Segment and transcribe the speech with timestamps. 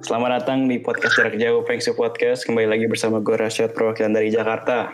[0.00, 2.44] Selamat datang di podcast jarak jauh Fengsu Podcast.
[2.44, 4.88] Kembali lagi bersama gue Rasyad perwakilan dari Jakarta.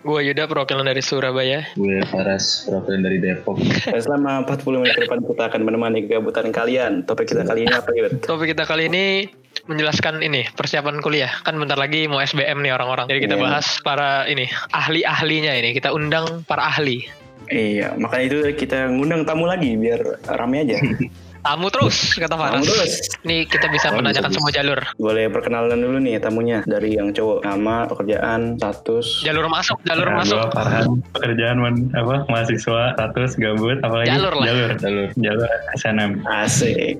[0.00, 1.68] Gue Yuda perwakilan dari Surabaya.
[1.76, 3.60] Gue Faras, perwakilan dari Depok.
[3.60, 7.04] Dan selama 40 menit ke depan kita akan menemani kegabutan kalian.
[7.04, 8.24] Topik kita kali ini apa Yud?
[8.24, 9.28] Topik kita kali ini
[9.68, 11.30] menjelaskan ini persiapan kuliah.
[11.44, 13.12] Kan bentar lagi mau SBM nih orang-orang.
[13.12, 13.44] Jadi kita Iya.
[13.44, 15.76] bahas para ini ahli-ahlinya ini.
[15.76, 17.04] Kita undang para ahli.
[17.50, 20.00] Iya, makanya itu kita ngundang tamu lagi biar
[20.32, 20.80] rame aja.
[21.40, 22.52] Tamu terus kata Faras.
[22.54, 22.92] Tamu terus.
[23.22, 24.80] Nih kita bisa Oh, menanyakan bisa, semua jalur.
[24.96, 27.42] Boleh perkenalan dulu nih tamunya dari yang cowok.
[27.42, 29.24] Nama, pekerjaan, status.
[29.24, 30.36] Jalur masuk, jalur Nah, masuk.
[30.36, 34.46] gua Farhan, pekerjaan man- apa mahasiswa status gabut apalagi Jalur lah.
[34.46, 35.08] jalur Jalur.
[35.16, 36.98] jalur SNM Asik.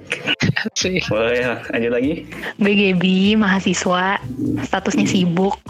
[0.73, 1.01] Sih.
[1.07, 2.13] Boleh lanjut lagi?
[2.57, 4.17] Gaby, mahasiswa,
[4.63, 5.61] statusnya sibuk,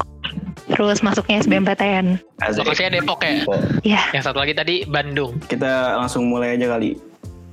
[0.68, 2.23] terus masuknya SBMPTN.
[2.38, 2.62] Asik.
[2.62, 3.43] Lokasinya Depok ya.
[3.43, 5.43] Kok Ya, Yang satu lagi tadi Bandung.
[5.43, 7.10] Kita langsung mulai aja kali.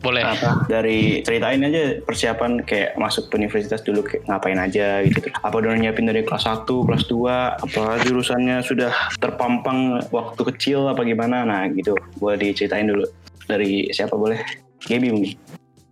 [0.07, 0.23] Boleh.
[0.23, 5.35] apa dari ceritain aja persiapan kayak masuk ke universitas dulu kayak ngapain aja gitu terus
[5.43, 11.03] apa udah nyiapin dari kelas 1, kelas 2 apa jurusannya sudah terpampang waktu kecil apa
[11.03, 11.91] gimana nah gitu
[12.23, 13.03] boleh diceritain dulu
[13.43, 14.39] dari siapa boleh
[14.87, 15.35] Gaby mungkin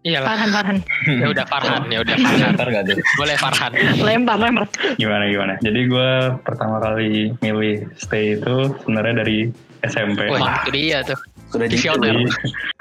[0.05, 0.37] Iyalah.
[0.37, 0.77] Farhan, Farhan.
[1.17, 2.53] Ya udah Farhan, ya udah Farhan.
[2.53, 3.01] ntar gak tuh?
[3.17, 3.73] Boleh Farhan.
[4.05, 4.69] Lempar, lempar.
[5.01, 6.11] gimana gimana jadi gue
[6.45, 9.49] pertama kali milih stay itu sebenarnya dari
[9.81, 11.17] SMP Wah, itu dia tuh.
[11.47, 12.23] Sudah jadi jadi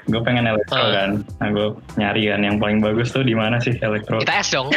[0.05, 0.91] gue pengen elektro Ah.
[0.93, 4.49] kan nah gue nyari kan yang paling bagus tuh di mana sih elektro Kita S
[4.51, 4.69] dong.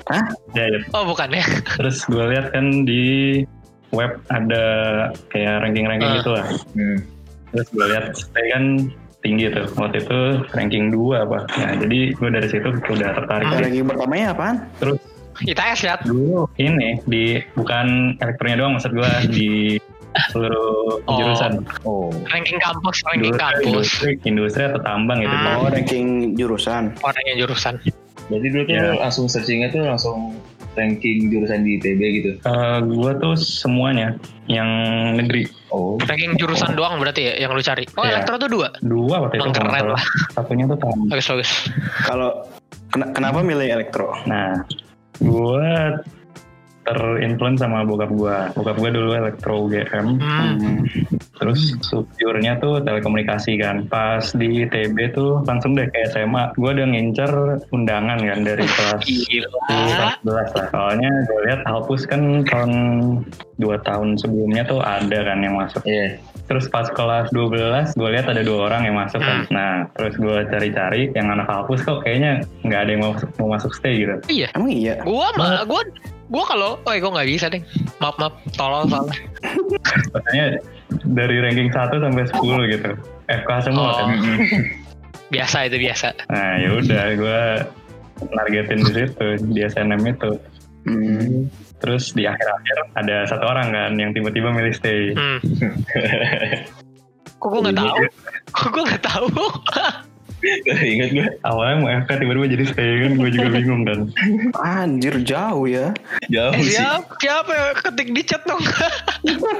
[0.58, 0.80] ya, ya.
[0.92, 1.44] Oh bukan ya.
[1.78, 3.42] terus gue lihat kan di
[3.90, 4.64] web ada
[5.28, 6.16] kayak ranking-ranking Ah.
[6.18, 6.98] gitu lah Hmm.
[7.50, 8.64] terus gue lihat stay kan
[9.20, 10.18] tinggi tuh waktu itu
[10.50, 13.60] ranking 2 apa nah jadi gue dari situ udah tertarik Hmm.
[13.60, 14.56] ranking pertamanya apaan?
[14.76, 14.98] terus
[15.32, 15.96] Kita S ya.
[16.02, 19.50] dulu ini di bukan elektronya doang maksud gue di
[20.28, 21.14] seluruh Oh.
[21.14, 22.08] jurusan Oh.
[22.26, 23.64] Ranking kampus, ranking Dulu kampus.
[23.64, 25.56] industri, industri atau tambang gitu Hmm.
[25.56, 27.74] Oh ranking jurusan Orang yang jurusan.
[28.24, 28.94] Jadi dulu tuh Ya.
[28.98, 30.36] langsung searchingnya tuh langsung
[30.72, 32.30] ranking jurusan di ITB gitu.
[32.40, 34.16] Eh, gue tuh semuanya
[34.46, 34.68] yang
[35.14, 35.96] negeri Oh.
[35.98, 37.84] Ranking jurusan doang berarti ya yang lu cari.
[37.92, 38.20] Oh, Iya.
[38.20, 38.68] elektro tuh dua.
[38.80, 40.02] dua waktu itu nggak keren salah.
[40.32, 41.50] satunya tuh tambang Bagus bagus.
[42.02, 42.30] kalau
[42.90, 44.12] ken- kenapa milih elektro?
[44.22, 44.64] nah
[45.18, 45.68] gue
[46.82, 50.58] terinfluence sama bokap gue bokap gue dulu elektro UGM Hmm.
[50.58, 50.82] Hmm.
[51.42, 53.90] Terus subjurnya tuh telekomunikasi kan.
[53.90, 56.54] Pas di ITB tuh langsung deh kayak SMA.
[56.54, 57.32] Gue udah ngincer
[57.74, 59.50] undangan kan dari kelas Gila.
[60.22, 60.66] 11 lah.
[60.70, 62.72] Soalnya gue lihat Alpus kan tahun
[63.58, 65.82] 2 tahun sebelumnya tuh ada kan yang masuk.
[65.82, 66.22] Iya.
[66.46, 69.42] Terus pas kelas 12 gue lihat ada dua orang yang masuk kan.
[69.50, 73.74] Nah terus gue cari-cari yang anak Alpus kok kayaknya nggak ada yang mau, mau masuk
[73.74, 74.14] stay gitu.
[74.30, 74.46] Iya.
[74.54, 75.02] Emang iya?
[75.02, 75.82] Gua mah gua
[76.32, 77.60] gua kalau oh gua nggak bisa deh.
[78.00, 79.20] Maaf maaf tolol soalnya.
[80.10, 80.46] Makanya
[81.12, 82.90] dari ranking 1 sampai 10 gitu.
[83.28, 83.94] FK semua Oh.
[84.00, 84.08] kan.
[85.32, 86.12] Biasa itu biasa.
[86.28, 87.40] Nah ya udah gue
[88.28, 90.30] nargetin di situ di SNM itu.
[90.84, 91.48] Hmm.
[91.80, 95.16] Terus di akhir-akhir ada satu orang kan yang tiba-tiba milih stay.
[95.16, 95.40] Hmm.
[97.40, 97.94] Kok gua nggak tahu?
[98.52, 99.26] Kok gua nggak tahu?
[100.92, 101.26] Ingat gue.
[101.42, 103.98] Awalnya mau FK tiba-tiba jadi stay kan gue juga bingung kan.
[104.58, 105.94] Anjir jauh ya.
[106.28, 106.74] Jauh Eh, sih.
[106.74, 107.12] siapa?
[107.16, 107.66] Siapa ya?
[107.76, 108.62] Ketik di chat dong.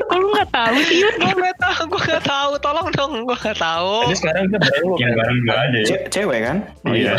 [0.03, 1.15] Kok lu gak tahu sih, Yud?
[1.16, 1.81] gua nggak tahu.
[1.88, 2.50] Gua nggak tahu.
[2.59, 3.12] Tolong dong.
[3.22, 3.94] Gua nggak tahu.
[4.04, 5.19] Ini sekarang kita baru Yang kan.
[5.19, 5.87] bareng gue aja ya.
[5.87, 6.56] Ce- cewek kan?
[6.82, 7.14] Oh, Iya.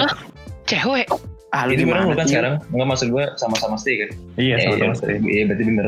[0.63, 1.07] Cewek.
[1.50, 2.09] Ah, lu Ini gimana?
[2.09, 2.34] bukan sih?
[2.34, 2.53] sekarang.
[2.68, 4.09] Enggak maksud gue sama-sama stay kan?
[4.35, 5.16] Iya Eh, sama-sama iya, stay.
[5.22, 5.85] Iya berarti bener.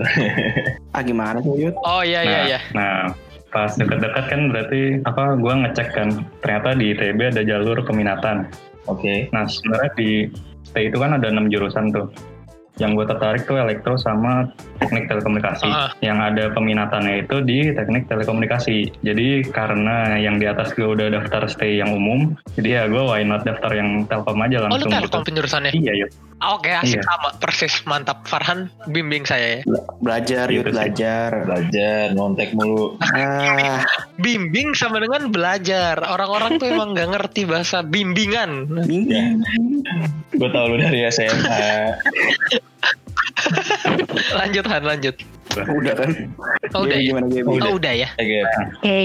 [0.92, 1.76] Ah gimana sih Yud?
[1.76, 2.60] Oh iya iya Nah, iya.
[2.72, 2.96] nah
[3.56, 6.10] pas deket-deket kan berarti apa gue ngecek kan
[6.44, 8.52] ternyata di ITB ada jalur peminatan.
[8.92, 9.32] Oke.
[9.32, 10.28] Nah sebenarnya di
[10.68, 12.12] stay itu kan ada enam jurusan tuh.
[12.76, 14.52] Yang gue tertarik tuh elektro sama
[14.84, 15.72] teknik telekomunikasi.
[15.72, 15.96] Ah.
[16.04, 18.92] Yang ada peminatannya itu di teknik telekomunikasi.
[19.00, 23.24] Jadi karena yang di atas gue udah daftar stay yang umum, jadi ya gue why
[23.24, 25.00] not daftar yang telkom aja Oh lu langsung gitu.
[25.08, 25.72] telkom penjurusannya?
[25.72, 26.10] Iya yuk.
[26.38, 27.08] Oke asik Iya.
[27.08, 29.62] sama persis mantap Farhan bimbing saya ya.
[29.64, 30.68] Bela- Belajar Gitu sih.
[30.70, 31.30] belajar.
[31.42, 33.00] Belajar, nontek mulu.
[33.02, 33.82] Ah,
[34.24, 35.96] Bimbing sama dengan belajar.
[36.02, 38.68] Orang-orang tuh emang nggak ngerti bahasa bimbingan.
[38.82, 39.42] bingung.
[40.32, 41.96] Gue tau lu dari SMA.
[44.36, 45.16] Lanjut Han lanjut.
[45.56, 46.10] Udah kan?
[46.74, 47.04] Oh, udah ya?
[47.06, 47.26] gimana?
[47.64, 48.10] Oh udah ya.
[48.14, 48.38] Oke.
[48.76, 49.00] Oke.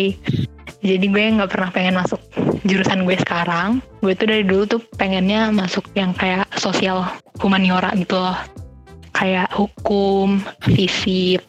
[0.80, 2.20] Jadi gue nggak pernah pengen masuk
[2.62, 3.82] jurusan gue sekarang.
[4.00, 7.04] Gue tuh dari dulu tuh pengennya masuk yang kayak sosial
[7.38, 8.38] humaniora gitu loh.
[9.10, 11.42] Kayak hukum, fisip,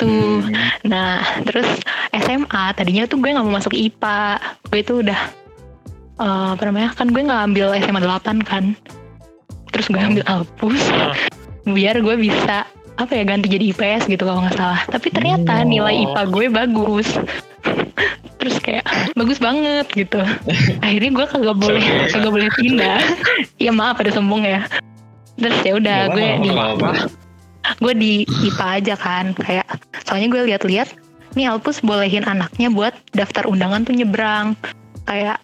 [0.00, 0.40] tuh.
[0.40, 0.54] Hmm.
[0.88, 1.68] Nah, terus
[2.16, 4.40] SMA tadinya tuh gue nggak mau masuk IPA.
[4.72, 5.20] Gue tuh udah
[6.20, 6.96] eh, apa namanya?
[6.96, 8.64] Kan gue nggak ambil SMA 8 kan.
[9.70, 11.14] Terus gue ambil Alpus Ah.
[11.62, 12.64] biar gue bisa
[12.96, 14.80] apa ya ganti jadi IPS gitu kalau nggak salah.
[14.88, 15.68] Tapi ternyata Oh.
[15.68, 17.08] nilai IPA gue bagus.
[18.40, 18.84] Terus kayak
[19.14, 20.20] bagus banget gitu.
[20.84, 23.00] Akhirnya gue kagak boleh kagak boleh pindah.
[23.64, 24.64] ya maaf ada sombong ya.
[25.40, 26.50] terus ya udah gue di
[27.80, 28.12] gue di
[28.44, 29.64] IPA aja kan kayak
[30.04, 30.88] soalnya gue lihat-lihat
[31.32, 34.52] nih Alpus bolehin anaknya buat daftar undangan tuh nyebrang
[35.08, 35.40] kayak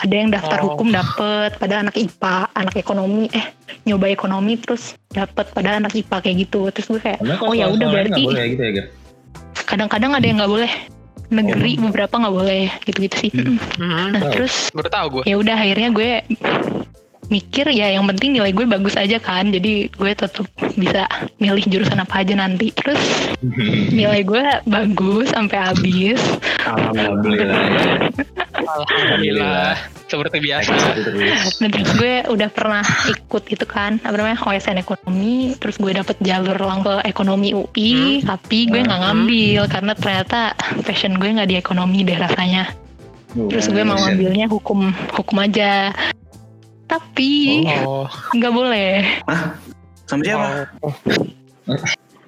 [0.00, 0.72] ada yang daftar Oh.
[0.72, 3.52] hukum dapet pada anak IPA anak ekonomi eh
[3.84, 7.86] nyoba ekonomi terus dapet pada anak IPA kayak gitu terus gue kayak oh ya udah
[7.90, 8.84] berarti gitu ya,
[9.66, 10.72] kadang-kadang ada yang nggak boleh
[11.30, 13.56] negeri beberapa nggak boleh gitu-gitu sih Hmm,
[14.12, 14.32] nah Wow.
[14.32, 15.22] terus baru tahu gue.
[15.24, 16.10] ya udah akhirnya gue
[17.30, 19.48] mikir ya yang penting nilai gue bagus aja kan.
[19.48, 20.44] Jadi gue tetap
[20.74, 21.06] bisa
[21.38, 22.74] milih jurusan apa aja nanti.
[22.74, 23.00] Terus
[23.98, 26.20] nilai gue bagus sampai habis.
[26.66, 27.62] Alhamdulillah.
[28.52, 29.78] Alhamdulillah.
[30.10, 30.74] Seperti biasa.
[31.62, 35.54] Dan terus gue udah pernah ikut itu kan apa namanya OSN ekonomi.
[35.56, 40.40] Terus gue dapet jalur langsung ke ekonomi UI tapi gue nggak ngambil karena ternyata
[40.82, 42.74] passion gue nggak di ekonomi deh rasanya.
[43.30, 44.18] Terus gue mau Buset.
[44.18, 45.94] ngambilnya hukum hukum aja
[46.90, 49.06] tapi Oh, nggak boleh
[50.04, 50.66] Sama siapa?
[50.82, 50.90] oh.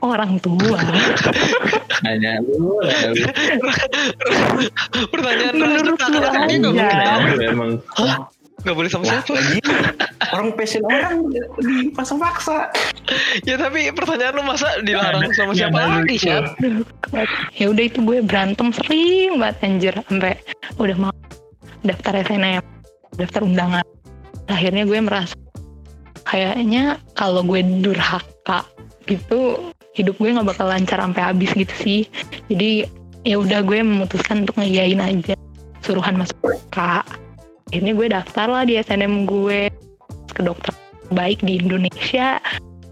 [0.00, 0.78] orang tua
[2.02, 2.78] Hanya lu.
[5.08, 7.18] Pertanyaan Menurut lu aja.
[7.44, 7.70] emang.
[8.62, 9.32] Nggak boleh sama Wah, siapa.
[9.34, 9.58] lagi
[10.32, 11.14] orang passion orang
[11.58, 12.70] dipaksa-paksa.
[13.42, 16.16] Ya tapi pertanyaan lu masa dilarang sama Ya, siapa nah, lagi.
[16.16, 16.44] Syat?
[17.52, 20.38] ya udah itu gue berantem sering banget anjir sampai
[20.78, 21.14] udah mau
[21.82, 22.62] daftar SNM
[23.12, 23.84] daftar undangan
[24.50, 25.36] akhirnya gue merasa
[26.24, 28.64] kayaknya kalau gue durhaka
[29.06, 29.58] gitu
[29.92, 32.00] hidup gue nggak bakal lancar sampai habis gitu sih.
[32.48, 32.86] Jadi
[33.22, 35.34] ya udah gue memutuskan untuk ngeyain aja
[35.82, 36.38] suruhan masuk
[36.70, 36.78] k.
[37.72, 39.68] Akhirnya gue daftar lah di SNM gue
[40.32, 40.72] ke dokter
[41.12, 42.40] baik di Indonesia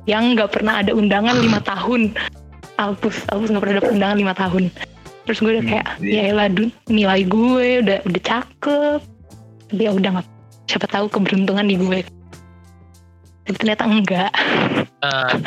[0.05, 2.13] yang nggak pernah ada undangan lima tahun.
[2.81, 4.65] Alpus Alpus nggak pernah dapet undangan lima tahun.
[5.29, 6.21] Terus gue udah Hmm, kayak iya.
[6.27, 9.01] ya elah Dun, nilai gue udah udah cakep.
[9.71, 10.27] Tapi ya udah nggak
[10.71, 12.01] siapa tahu keberuntungan di gue
[13.43, 14.31] tapi ternyata enggak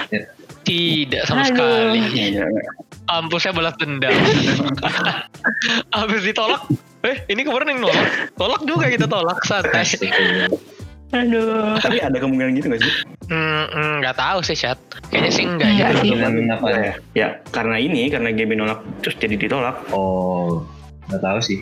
[0.10, 0.26] Ya.
[0.66, 1.54] tidak sama Aduh.
[1.54, 2.00] sekali.
[2.34, 2.46] Iya,
[3.06, 4.10] Kampusnya balas dendam.
[5.94, 6.66] Habis ditolak,
[7.06, 8.34] eh ini kemarin yang nolak.
[8.34, 9.86] Tolak juga kita tolak, santai.
[11.14, 12.94] aduh Tapi ada kemungkinan gitu gak sih?
[13.30, 14.82] Hmm, nggak tahu sih, Syat.
[15.14, 15.88] Kayaknya sih enggak ya.
[16.02, 16.10] Sih.
[16.10, 16.94] Dengan apa ya?
[17.14, 19.78] Ya, karena ini, karena Gaby nolak terus jadi ditolak.
[19.94, 20.66] Oh,
[21.14, 21.62] nggak tahu sih.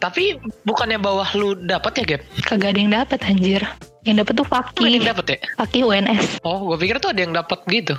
[0.00, 2.22] Tapi bukannya bawah lu dapat ya, Gap?
[2.48, 3.62] kagak ada yang dapat anjir
[4.08, 5.38] yang dapat tuh ada Faki yang dapat ya?
[5.60, 7.94] Faki UNS Oh, gue pikir tuh ada yang dapat gitu.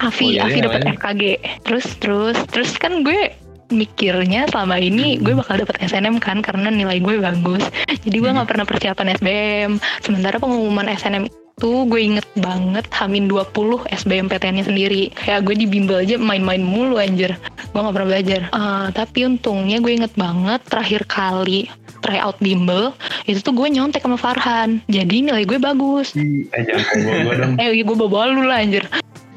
[0.00, 0.96] Afi Oh, jadi Afi dapat namanya?
[1.00, 1.22] FKG
[1.64, 3.32] terus terus terus kan gue
[3.70, 7.62] mikirnya selama ini gue bakal dapat SNM kan karena nilai gue bagus
[8.02, 9.72] jadi gue nggak pernah persiapan SBM
[10.02, 11.30] sementara pengumuman SNM
[11.60, 15.12] gue inget banget Hamin 20 SBMPTN-nya sendiri.
[15.12, 17.36] Kayak gue di bimbel aja main-main mulu anjir.
[17.70, 18.40] Gue nggak pernah belajar.
[18.48, 21.68] Eh, tapi untungnya gue inget banget terakhir kali
[22.00, 22.96] try out bimbel
[23.28, 24.80] itu tuh gue nyontek sama Farhan.
[24.88, 26.16] Jadi nilai gue bagus.
[26.16, 26.96] Eh jangan
[27.28, 27.52] gue dong.
[27.60, 28.88] eh gue bawa lu lah anjir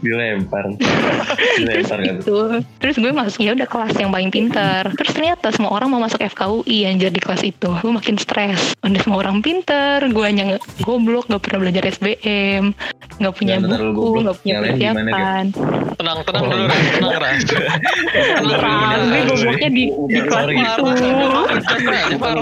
[0.03, 0.63] Dilempar.
[0.75, 2.05] terus Dilempar kan.
[2.19, 2.37] gitu
[2.77, 6.19] terus gue masuk ya udah kelas yang paling pintar terus ternyata semua orang mau masuk
[6.19, 11.25] FKUI anjir di kelas itu gue makin stres udah semua orang pintar gue hanya goblok
[11.25, 12.75] gak pernah belajar SBM
[13.13, 15.45] nggak punya Jangan buku nggak punya persiapan
[15.93, 16.49] Tenang, tenang Oh.
[16.49, 16.85] dulu, Ras.
[16.91, 17.41] Tenang, Ras.
[18.43, 20.83] Parah, gue gobloknya di, di Oh, kelas itu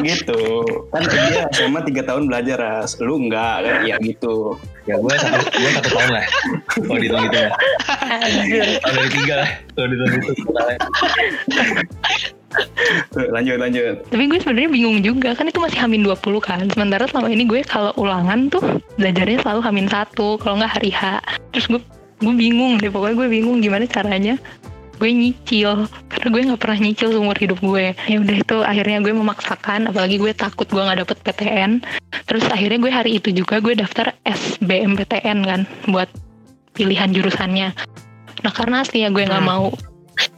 [0.01, 0.41] gitu.
[0.89, 2.98] Kan dia SMA 3 tahun belajar, Ras.
[2.98, 3.75] Lu enggak, kan?
[3.86, 4.56] ya gitu.
[4.90, 6.26] Ya gue satu, gue satu tahun lah.
[6.74, 7.50] Kalau dihitung gitu ya.
[8.82, 9.50] Tahun dari tiga lah.
[9.78, 10.32] Kalau dihitung gitu.
[13.16, 14.04] Tuh, lanjut, lanjut.
[14.12, 17.64] tapi gue sebenarnya bingung juga kan itu masih Hamin 20 kan sementara selama ini gue
[17.64, 18.60] kalau ulangan tuh
[19.00, 21.24] belajarnya selalu Hamin satu kalau nggak hari H
[21.56, 21.80] terus gue
[22.20, 24.36] gue bingung deh pokoknya gue bingung gimana caranya
[25.01, 29.10] gue nyicil karena gue nggak pernah nyicil seumur hidup gue ya udah itu akhirnya gue
[29.10, 31.81] memaksakan apalagi gue takut gue nggak dapet PTN
[32.29, 36.05] terus akhirnya gue hari itu juga gue daftar SBMPTN kan buat
[36.72, 37.74] pilihan jurusannya
[38.41, 39.50] nah karena aslinya gue nggak Hmm.
[39.50, 39.65] mau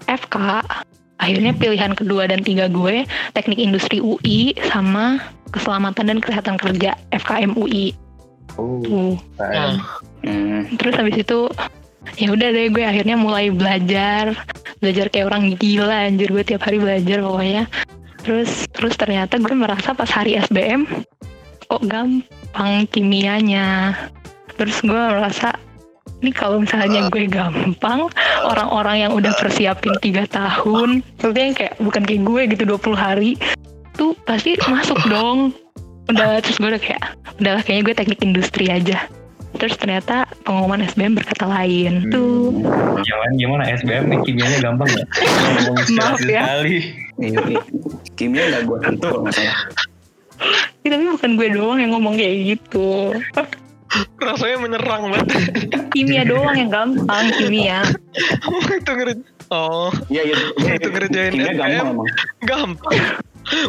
[0.07, 0.35] FK
[1.19, 3.03] akhirnya pilihan kedua dan tiga gue
[3.35, 5.19] teknik industri UI sama
[5.51, 7.91] keselamatan dan kesehatan kerja FKM UI
[8.53, 9.81] Oh, tuh PN.
[10.23, 10.61] Hmm.
[10.77, 11.49] terus habis itu
[12.17, 14.37] ya udah deh gue akhirnya mulai belajar.
[14.79, 16.29] Belajar kayak orang gila anjir.
[16.29, 17.63] Gue tiap hari belajar pokoknya.
[18.23, 20.87] Terus terus ternyata gue merasa pas hari SBM
[21.67, 23.95] kok gampang kimianya.
[24.55, 25.57] Terus gue merasa
[26.23, 28.07] ini kalau misalnya gue gampang
[28.47, 33.31] orang-orang yang udah persiapin tiga tahun maksudnya yang kayak bukan kayak gue gitu 20 hari
[33.99, 35.51] tuh pasti masuk dong.
[36.07, 37.03] Udah terus gue udah kayak
[37.39, 39.03] udahlah kayaknya gue teknik industri aja
[39.53, 42.51] terus ternyata pengumuman SBM berkata lain tuh
[43.01, 43.63] Yang lain gimana?
[43.69, 45.07] SBM nih kimianya gampang nggak?
[45.43, 46.41] Ngomong Maaf ya.
[46.43, 46.77] sekali.
[47.13, 47.55] Ini, ini.
[48.13, 49.57] Kimia nggak gue tentu kalau nggak salah.
[50.81, 53.13] Ya, tapi bukan gue doang yang ngomong kayak gitu
[54.17, 55.27] Rasanya menyerang banget.
[55.93, 57.85] Kimia doang yang gampang, kimia.
[58.73, 59.21] itu ngerti.
[59.53, 60.35] Oh, Iya iya.
[60.57, 62.07] iya, Itu ngerjain Kimia gampang emang.
[62.41, 62.95] gampang.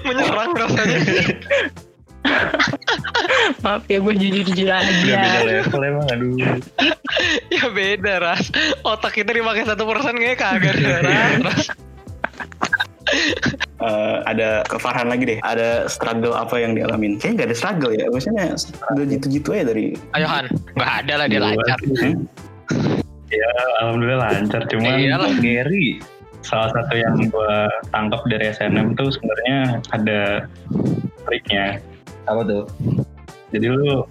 [0.01, 0.99] menyerang rasanya.
[3.65, 5.41] Maaf ya gue jujur-jujur Udah beda aja.
[5.45, 6.33] level emang aduh.
[7.55, 8.49] ya beda ras.
[8.83, 10.77] Otak kita dipakai satu persen kayak kagak
[11.41, 11.69] ras.
[13.85, 15.39] Eh, ada ke Farhan lagi deh.
[15.45, 17.21] Ada struggle apa yang dialamin?
[17.21, 18.07] Kayaknya nggak ada struggle ya.
[18.09, 19.93] Maksudnya struggle gitu-gitu aja dari.
[20.17, 21.79] Ayo Han, nggak ada lah dia lancar.
[21.85, 22.25] Hmm?
[23.29, 23.51] Ya,
[23.85, 24.65] alhamdulillah lancar.
[24.73, 25.31] Cuman Iya lah.
[25.37, 26.01] Gary.
[26.41, 27.57] salah satu yang gue
[27.89, 29.57] tangkap dari SNM tuh sebenarnya
[29.93, 30.21] ada
[31.25, 31.81] triknya.
[32.25, 32.65] Apa tuh?
[33.53, 34.03] Jadi lu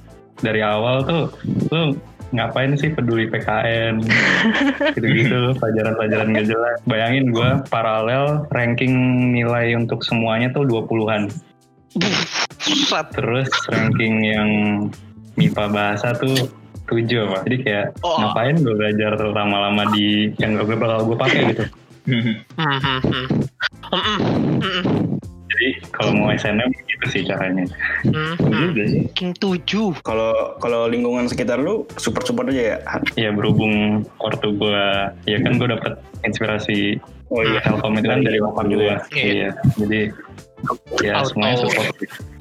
[0.42, 1.24] dari awal tuh
[1.70, 1.94] lu
[2.34, 4.02] ngapain sih peduli PKN
[4.98, 6.78] gitu-gitu pelajaran-pelajaran gak jelas.
[6.90, 8.94] Bayangin gue paralel ranking
[9.32, 11.30] nilai untuk semuanya tuh 20-an.
[12.58, 13.06] Pusat.
[13.14, 14.50] Terus ranking yang
[15.38, 16.50] MIPA bahasa tuh
[16.90, 17.38] 7 apa.
[17.46, 18.18] Jadi kayak Oh.
[18.18, 21.64] ngapain gue belajar lama-lama di yang gak gue bakal gue pakai gitu.
[25.54, 25.70] Hmm, hmm, hmm.
[25.70, 27.66] Hmm, hmm, hmm, Jadi kalau mau SNM gitu sih caranya.
[28.04, 28.70] hmm, hmm.
[29.14, 30.02] King 7.
[30.02, 32.78] Kalau kalau lingkungan sekitar lu support support aja ya.
[33.16, 34.84] Ya berhubung waktu gue,
[35.30, 35.94] ya kan gue dapet
[36.26, 36.98] inspirasi
[37.34, 37.60] Oh iya.
[37.66, 39.02] Telkom itu kan dari bokap juga.
[39.10, 39.26] Iya.
[39.26, 39.50] Iya.
[39.82, 40.00] Jadi
[41.02, 41.34] ya Auto.
[41.34, 41.96] semuanya support.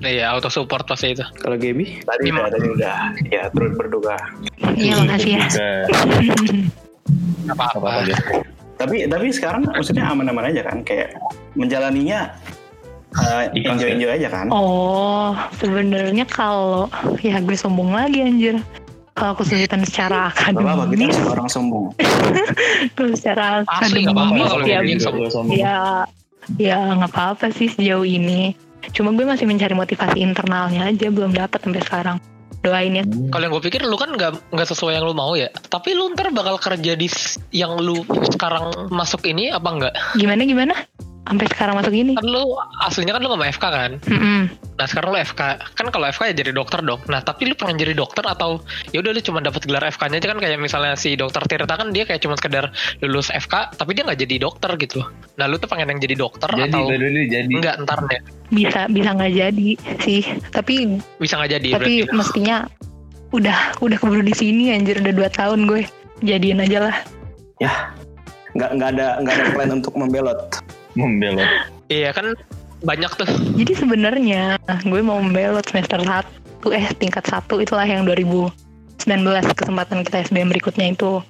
[0.04, 1.25] Iya, auto support pasti itu.
[1.40, 2.04] Kalau Gaby?
[2.04, 2.97] Tadi udah, tadi udah.
[3.33, 4.21] Ya turut berduka.
[4.76, 5.47] Iya makasih ya.
[7.50, 8.04] Apa-apa.
[8.04, 8.14] apa
[8.76, 10.85] Tapi tapi sekarang maksudnya aman-aman aja kan.
[10.85, 11.16] Kayak
[11.57, 12.37] menjalaninya
[13.19, 13.95] uh, Ikhlas enjoy ya?
[13.97, 14.47] enjoy aja kan.
[14.49, 16.88] Oh, sebenarnya kalau
[17.21, 18.57] ya gue sombong lagi anjir.
[19.12, 21.92] Kalau kesulitan secara Gak apa-apa kita akademis, orang sombong.
[22.97, 25.04] kalau secara Asli akademis kalau ya, kayak gitu.
[25.28, 25.52] Sombong.
[25.52, 26.09] ya,
[26.57, 28.57] ya nggak apa-apa sih sejauh ini.
[28.97, 32.16] Cuma gue masih mencari motivasi internalnya aja, belum dapat sampai sekarang.
[32.64, 33.04] Doain ya.
[33.04, 35.52] Kalau yang gue pikir lu kan nggak nggak sesuai yang lu mau ya.
[35.52, 37.11] Tapi lu ntar bakal kerja di
[37.52, 39.95] yang lu sekarang masuk ini apa enggak?
[40.16, 40.75] Gimana gimana?
[41.23, 42.19] Sampai sekarang masuk ini.
[42.19, 43.91] Kan lu aslinya kan lu mau FK kan?
[44.11, 44.50] Mm-mm.
[44.75, 45.41] Nah sekarang lu FK
[45.79, 46.99] kan kalau FK ya jadi dokter dong.
[47.07, 48.59] Nah tapi lu pengen jadi dokter atau
[48.91, 51.95] ya udah lu cuma dapat gelar FK-nya aja kan kayak misalnya si dokter Tirta kan
[51.95, 52.75] dia kayak cuma sekedar
[53.07, 55.00] lulus FK tapi dia nggak jadi dokter gitu.
[55.38, 57.52] Nah lu tuh pengen yang jadi dokter Jadi atau dulu jadi.
[57.55, 59.69] enggak ntar deh Bisa bisa nggak jadi
[60.02, 60.23] sih.
[60.50, 62.17] Tapi bisa nggak jadi tapi berarti.
[62.19, 62.57] mestinya
[63.31, 65.87] udah udah keburu di sini anjir udah dua tahun gue.
[66.26, 66.97] Jadiin aja lah.
[68.52, 70.38] Nggak nggak ada nggak ada plan untuk membelot.
[70.92, 71.49] Membelot.
[71.87, 72.32] Iya kan
[72.82, 73.28] banyak tuh.
[73.56, 76.25] Jadi sebenarnya gue mau membelot semester 1
[76.72, 78.52] eh tingkat 1 itulah yang 2019
[79.54, 81.22] kesempatan kita SBM berikutnya itu.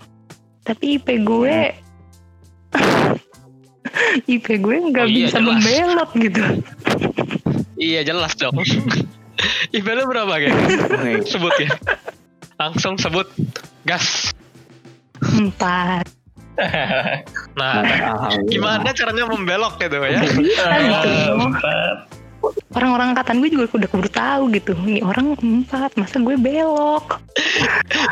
[0.62, 1.74] Tapi IP gue
[4.32, 5.60] IP gue nggak Oh iya, bisa jelas.
[5.60, 6.42] membelot gitu.
[7.76, 8.56] Iya jelas dong.
[9.76, 10.32] IP lu berapa?
[10.32, 10.50] Oke.
[11.26, 11.70] Sebut ya.
[12.56, 13.26] Langsung sebut.
[13.82, 14.30] Gas.
[15.18, 16.06] Empat.
[17.52, 18.48] Nah, Alhamdulillah.
[18.48, 20.20] gimana caranya membelok gitu ya?
[20.20, 21.48] Aduh.
[22.74, 24.72] Orang-orang angkatan gue juga udah keburu tahu gitu.
[24.74, 27.22] Ini orang empat, masa gue belok?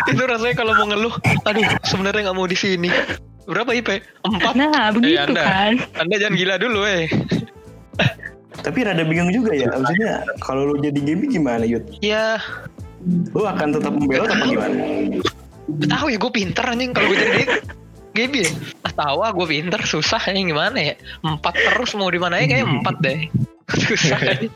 [0.06, 2.88] itu rasanya kalau mau ngeluh, aduh sebenarnya nggak mau di sini.
[3.44, 3.98] Berapa IP?
[4.22, 4.54] Empat.
[4.54, 5.42] Nah, begitu Anda.
[5.42, 5.72] kan.
[5.98, 7.10] Anda jangan gila dulu, eh.
[8.60, 9.66] Tapi rada bingung juga ya.
[9.72, 11.84] Maksudnya kalau lu jadi Gaby gimana Yud?
[11.98, 12.36] Ya,
[13.32, 14.76] Lu akan tetap membelot apa gimana?
[15.70, 17.42] tahu ya gue pinter anjing kalau gue jadi
[18.20, 18.52] Gaby ya.
[18.84, 20.94] Ah, tahu ah gue pinter, susah anjing gimana ya?
[21.24, 23.20] Empat terus mau di mana ya kayak empat deh.
[23.88, 24.20] Susah.
[24.20, 24.52] anjing.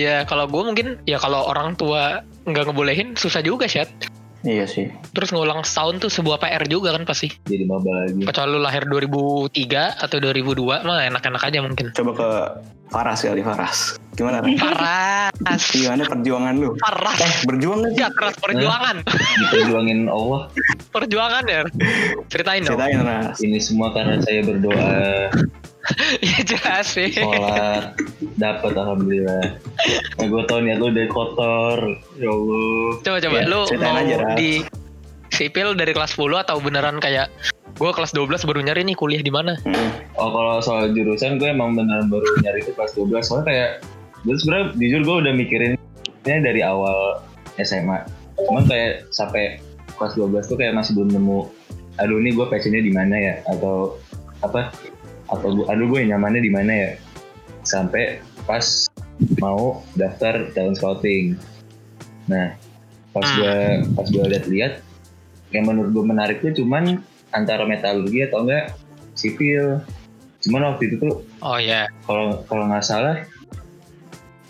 [0.00, 3.92] ya kalau gue mungkin ya kalau orang tua nggak ngebolehin susah juga Syat.
[4.46, 4.86] Iya sih.
[5.12, 7.28] Terus ngulang setahun tuh sebuah PR juga kan pasti.
[7.44, 8.22] Jadi maba lagi.
[8.22, 11.86] Kecuali lu lahir 2003 atau 2002 mah enak-enak aja mungkin.
[11.90, 12.28] Coba ke
[12.88, 14.00] Faras kali Faras.
[14.16, 14.42] Gimana?
[14.42, 14.56] Ran?
[14.58, 15.62] Paras.
[15.70, 16.74] Gimana perjuangan lu?
[16.80, 17.18] Paras.
[17.20, 18.00] Eh berjuang gak sih?
[18.02, 18.96] Ya keras perjuangan.
[19.44, 20.50] Diperjuangin Allah.
[20.90, 21.62] Perjuangan ya.
[22.32, 22.80] Ceritain dong.
[22.80, 23.36] Ceritain Ras.
[23.38, 24.88] Ini semua karena saya berdoa.
[26.24, 27.14] ya jelas sih.
[27.14, 27.94] Sholat.
[28.40, 29.60] Dapat Alhamdulillah.
[30.18, 31.78] Nah gue tau niat lu dari kotor.
[32.18, 32.88] Ya Allah.
[33.04, 34.50] Coba coba Ya, lu ceritain mau aja, di
[35.28, 37.30] sipil dari kelas 10 atau beneran kayak
[37.78, 39.54] gue kelas 12 baru nyari nih kuliah di mana?
[39.62, 39.90] Hmm.
[40.18, 43.70] Oh kalau soal jurusan gue emang beneran baru nyari itu kelas 12 soalnya kayak
[44.26, 45.78] gue sebenarnya jujur gue udah mikirinnya
[46.42, 47.22] dari awal
[47.56, 48.02] SMA
[48.38, 49.62] cuman kayak sampai
[49.94, 51.38] kelas 12 tuh kayak masih belum nemu
[51.98, 53.34] aduh ini gue passionnya di mana ya?
[53.46, 53.98] Atau
[54.38, 54.70] apa?
[55.26, 56.90] Atau gua- aduh gue nyamannya di mana ya?
[57.62, 58.86] Sampai pas
[59.42, 61.34] mau daftar talent scouting.
[62.30, 62.54] Nah
[63.10, 63.54] pas gue
[63.98, 64.78] pas gue lihat-lihat
[65.50, 67.02] yang menurut gue menarik tuh cuman
[67.38, 68.74] antara metalurgi atau enggak
[69.14, 69.78] sipil
[70.42, 71.86] cuman waktu itu tuh Oh ya.
[72.06, 73.22] kalau kalau nggak salah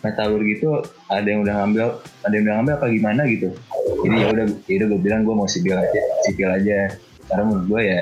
[0.00, 0.68] metalurgi itu
[1.10, 1.84] ada yang udah ngambil
[2.22, 3.48] ada yang udah ngambil apa gimana gitu
[4.04, 6.78] jadi ya udah ya udah gue bilang gue mau sipil aja sipil aja
[7.26, 8.00] karena menurut gue ya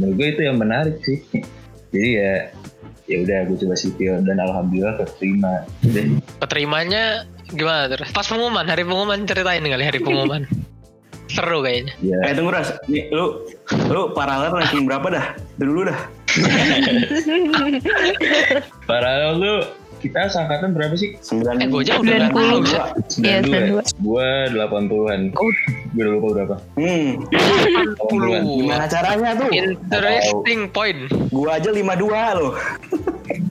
[0.00, 1.18] menurut gue itu yang menarik sih
[1.94, 2.34] jadi ya
[3.08, 5.64] ya udah gue coba sipil dan alhamdulillah keterima
[6.38, 8.12] Keterimanya gimana terus?
[8.12, 10.44] Pas pengumuman, hari pengumuman ceritain kali hari pengumuman.
[11.28, 11.92] Seru kayaknya.
[12.00, 13.44] ya Eh tunggu Ras, nih lu
[13.92, 15.24] lu paralel ranking berapa dah?
[15.60, 15.98] Dulu dah.
[18.90, 19.54] paralel lu
[19.98, 21.18] kita seangkatan berapa sih?
[21.18, 21.58] Sembilan.
[21.58, 22.82] Eh, gua aja udah nggak tahu, Sa.
[23.18, 25.50] Iya, 92 Gue 80-an Oh.
[25.90, 27.26] Gue udah lupa berapa Hmm,
[27.98, 29.50] 80-an gimana caranya tuh?
[29.50, 31.10] Interesting point.
[31.34, 32.54] Gua aja 52 loh.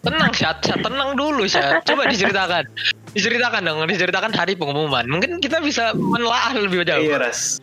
[0.07, 0.63] Tenang, Syat.
[0.63, 1.83] Syat, tenang dulu, Syat.
[1.83, 2.63] Coba diceritakan.
[3.11, 5.03] Diceritakan dong, diceritakan hari pengumuman.
[5.03, 7.03] Mungkin kita bisa menelaah lebih jauh.
[7.03, 7.59] Iya Ras.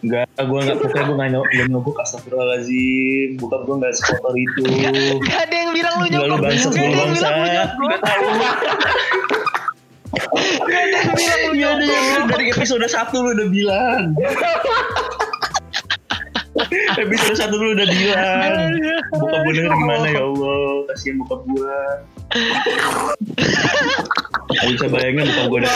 [0.00, 1.16] Enggak, gue gak pokoknya gue
[1.52, 3.36] gak nyogok astagfirullahaladzim.
[3.36, 4.60] Bokap gue gak sekotor itu.
[5.20, 6.06] Gak ada yang bilang lu
[6.40, 7.68] bangsat, Gak ada yang bilang lu bangsat.
[7.68, 7.70] nyokap.
[10.64, 12.32] Gak ada yang bilang lu Iya, iya, iya, nyokap.
[12.32, 14.02] dari episode 1 lu udah bilang.
[16.96, 18.72] Episode 1 lu udah bilang.
[19.12, 20.64] Bokap gue denger gimana ya Allah.
[20.88, 21.76] Kasihan bokap gue
[24.50, 25.72] Gak bisa bayangin bokap gue udah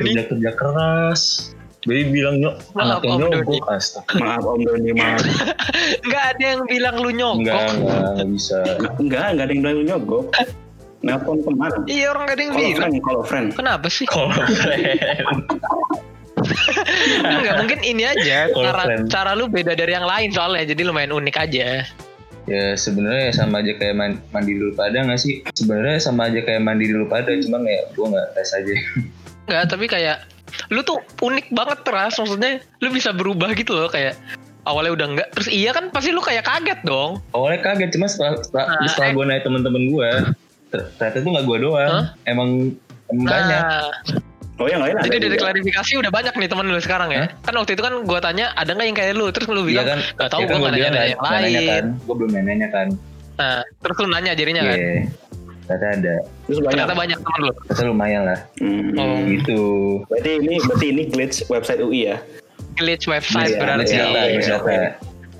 [0.00, 1.52] kerja, kerja keras
[1.86, 5.22] Bayi bilang nyok, Maaf, anaknya Om nyogok astaga Maaf Om Doni maaf.
[6.10, 7.38] Gak ada yang bilang lu nyokap.
[7.38, 8.58] Enggak, enggak, enggak bisa
[8.98, 10.24] Enggak, enggak ada yang bilang lu nyogok.
[10.98, 11.80] Nelpon kemarin.
[11.86, 12.74] Iya orang gak ada yang Kalau bilang.
[12.82, 13.48] friend, kalau friend.
[13.54, 14.04] Kenapa sih?
[14.04, 14.82] Kalau friend
[17.22, 19.06] Enggak mungkin ini aja cara friend.
[19.08, 21.86] cara lu beda dari yang lain soalnya jadi lumayan unik aja.
[22.46, 25.42] Ya sebenarnya sama aja kayak man- mandi dulu pada nggak sih?
[25.52, 28.74] Sebenarnya sama aja kayak mandi dulu pada, cuman ya gue nggak tes aja.
[29.46, 30.16] Enggak, tapi kayak
[30.68, 34.14] lu tuh unik banget teras maksudnya lu bisa berubah gitu loh kayak
[34.62, 37.22] awalnya udah enggak terus iya kan pasti lu kayak kaget dong.
[37.30, 39.14] Awalnya kaget, cuma setelah setelah, Nah, setelah eh.
[39.14, 40.10] gue naik temen-temen gue,
[40.68, 42.04] ter- ternyata itu nggak gue doang, Hah?
[42.24, 42.50] emang,
[43.08, 43.62] emang banyak.
[43.62, 43.90] Nah,
[44.56, 45.04] Oh yang lain ada.
[45.04, 45.52] jadi dari juga.
[45.52, 47.28] klarifikasi udah banyak nih temen lu sekarang ya.
[47.44, 49.86] Kan waktu itu kan gua tanya ada nggak yang kayak lu terus lu Iya bilang
[49.86, 49.98] kan?
[50.16, 51.68] nggak tahu Iya gua kan nggak nanya ada yang nggak nanya lain.
[51.68, 52.86] kan, gue belum nanya kan.
[53.36, 54.80] Nah, terus lu nanya jadinya Iya, kan.
[55.66, 56.14] Ternyata ada,
[56.46, 56.70] Terus banyak.
[56.72, 57.52] Ternyata banyak temen lu.
[57.66, 58.40] ternyata lumayan lah.
[58.58, 58.90] Hmm.
[58.94, 59.18] Oh.
[59.26, 59.60] Gitu.
[60.06, 62.16] Berarti ini berarti ini glitch website UI ya.
[62.74, 63.84] Glitch website Iya, berarti.
[63.84, 64.78] bisa data, bisa data.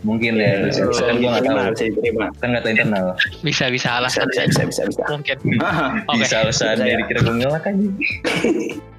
[0.04, 1.72] Mungkin ya, bisa, bisa kan gue nggak diterima, tahu.
[1.72, 2.24] bisa diterima.
[2.38, 3.06] Kan nggak tahu internal.
[3.40, 5.02] Bisa bisa Bisa, alasan bisa, bisa, bisa, bisa.
[5.08, 5.36] mungkin.
[5.58, 6.22] Ah, Oke.
[6.22, 6.94] Bisa alasan Bisa ya.
[6.94, 7.86] dari kira gue ngelak aja.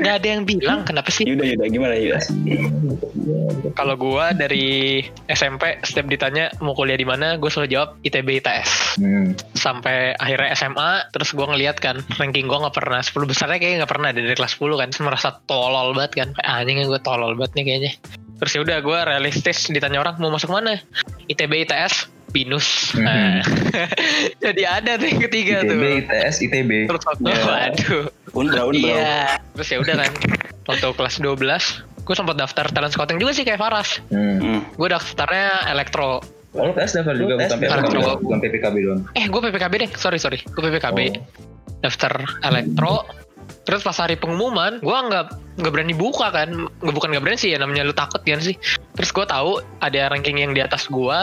[0.00, 1.28] Nggak ada yang bilang kenapa sih?
[1.28, 2.18] Yuda, Yuda, gimana Yuda?
[3.76, 8.96] Kalau gua dari SMP setiap ditanya mau kuliah di mana, gue selalu jawab ITB ITS.
[8.96, 9.36] Hmm.
[9.52, 13.92] Sampai akhirnya SMA, terus gua ngeliat kan ranking gua nggak pernah 10 besarnya kayaknya nggak
[13.92, 14.88] pernah ada dari kelas 10 kan.
[14.90, 16.28] Terus merasa tolol banget kan.
[16.32, 17.92] Kayak anjing gue tolol banget nih kayaknya.
[18.40, 20.80] Terus ya udah gue realistis ditanya orang mau masuk mana?
[21.28, 22.94] ITB ITS binus.
[22.94, 23.04] Mhm.
[23.04, 23.42] Nah,
[24.44, 25.76] jadi ada tuh yang ketiga tuh.
[25.76, 26.70] ITB, ITS, ITB.
[26.88, 27.42] Terus waktu Ya.
[27.44, 28.04] waduh.
[28.32, 28.78] Unbra, unbra.
[28.78, 29.18] Iya.
[29.58, 30.12] Terus ya udah kan.
[30.66, 34.02] Waktu kelas 12 gue sempat daftar talent scouting juga sih kayak Faras.
[34.10, 34.38] Hmm.
[34.42, 34.60] Hmm.
[34.74, 36.18] Gue daftarnya elektro.
[36.50, 39.00] Oh, lu tes daftar juga bukan tes PPKB, bukan PPKB doang.
[39.14, 40.98] Eh gue PPKB deh, sorry sorry, gue PPKB.
[41.14, 41.22] Oh.
[41.80, 43.06] Daftar elektro.
[43.62, 45.26] Terus pas hari pengumuman, gue nggak
[45.62, 46.50] nggak berani buka kan,
[46.82, 48.58] nggak bukan nggak berani sih ya namanya lu takut kan sih.
[48.98, 51.18] Terus gue tahu ada ranking yang di atas gue,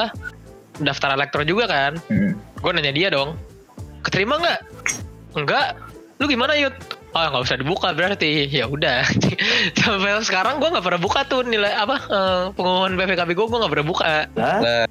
[0.79, 1.97] daftar elektro juga kan.
[2.07, 2.33] Hmm.
[2.55, 3.37] Gue nanya dia dong,
[4.01, 4.59] keterima nggak?
[5.35, 5.77] Enggak.
[6.17, 6.73] Lu gimana yud?
[7.11, 8.45] Oh nggak usah dibuka berarti.
[8.47, 9.05] Ya udah.
[9.77, 13.73] Sampai sekarang gue nggak pernah buka tuh nilai apa eh, pengumuman PPKB gue, gue nggak
[13.73, 14.05] pernah buka.
[14.33, 14.83] Lah, Lah,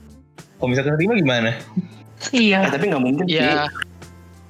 [0.56, 1.50] kalau misalkan terima gimana?
[1.52, 1.58] eh,
[2.32, 2.66] Iya.
[2.68, 3.36] tapi nggak mungkin sih.
[3.36, 3.68] Ya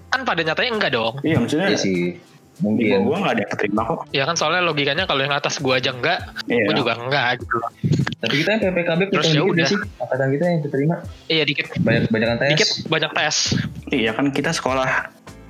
[0.07, 1.15] kan pada nyatanya enggak dong.
[1.21, 2.17] Iya, maksudnya Iya sih,
[2.59, 3.05] mungkin.
[3.05, 4.01] gua nggak ada yang keterima kok.
[4.11, 6.63] Ya kan soalnya logikanya kalau yang atas gua aja enggak, Iya.
[6.63, 7.71] gua juga enggak gitu loh.
[8.17, 9.67] Tapi kita yang PPKB Terus kita ya udah.
[9.67, 9.79] sih?
[10.01, 10.95] Angkatan kita yang keterima
[11.29, 12.51] Iya dikit, banyak banyakan tes.
[12.57, 13.37] dikit banyak tes.
[13.89, 14.89] Iya kan kita sekolah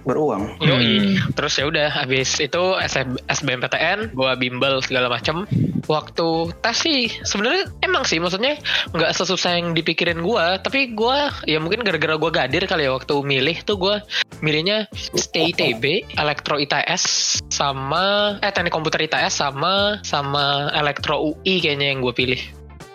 [0.06, 0.54] beruang.
[0.62, 1.18] Yoi.
[1.34, 5.44] Terus ya udah habis itu SM SBMPTN, gua bimbel segala macem.
[5.90, 8.58] Waktu tes sih sebenarnya emang sih maksudnya
[8.94, 13.14] nggak sesusah yang dipikirin gua, tapi gua ya mungkin gara-gara gua gadir kali ya waktu
[13.18, 14.00] milih tuh gua
[14.40, 21.92] milihnya Stay ITB, Elektro ITS sama eh Teknik Komputer ITS sama sama Elektro UI kayaknya
[21.92, 22.40] yang gue pilih.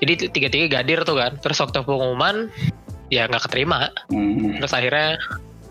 [0.01, 1.37] Jadi tiga-tiga gadir tuh kan.
[1.41, 2.49] Terus waktu pengumuman
[3.11, 4.55] ya nggak keterima Hmm.
[4.57, 5.19] terus akhirnya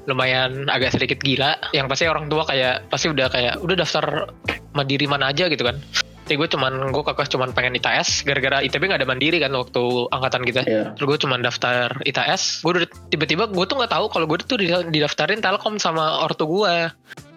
[0.06, 1.56] lumayan agak sedikit gila.
[1.72, 4.30] Yang pasti orang tua kayak pasti udah kayak udah daftar
[4.72, 5.76] mandiri mana aja gitu kan.
[6.24, 9.82] Tapi gue cuman gue kakak cuman pengen ITS gara-gara ITB nggak ada mandiri kan waktu
[10.14, 10.60] angkatan kita.
[10.62, 10.94] Iya.
[10.94, 14.54] terus gue cuman daftar ITS gue udah tiba-tiba gue tuh nggak tahu kalau gue tuh
[14.54, 16.86] di- didaftarin Telkom sama ortu gue.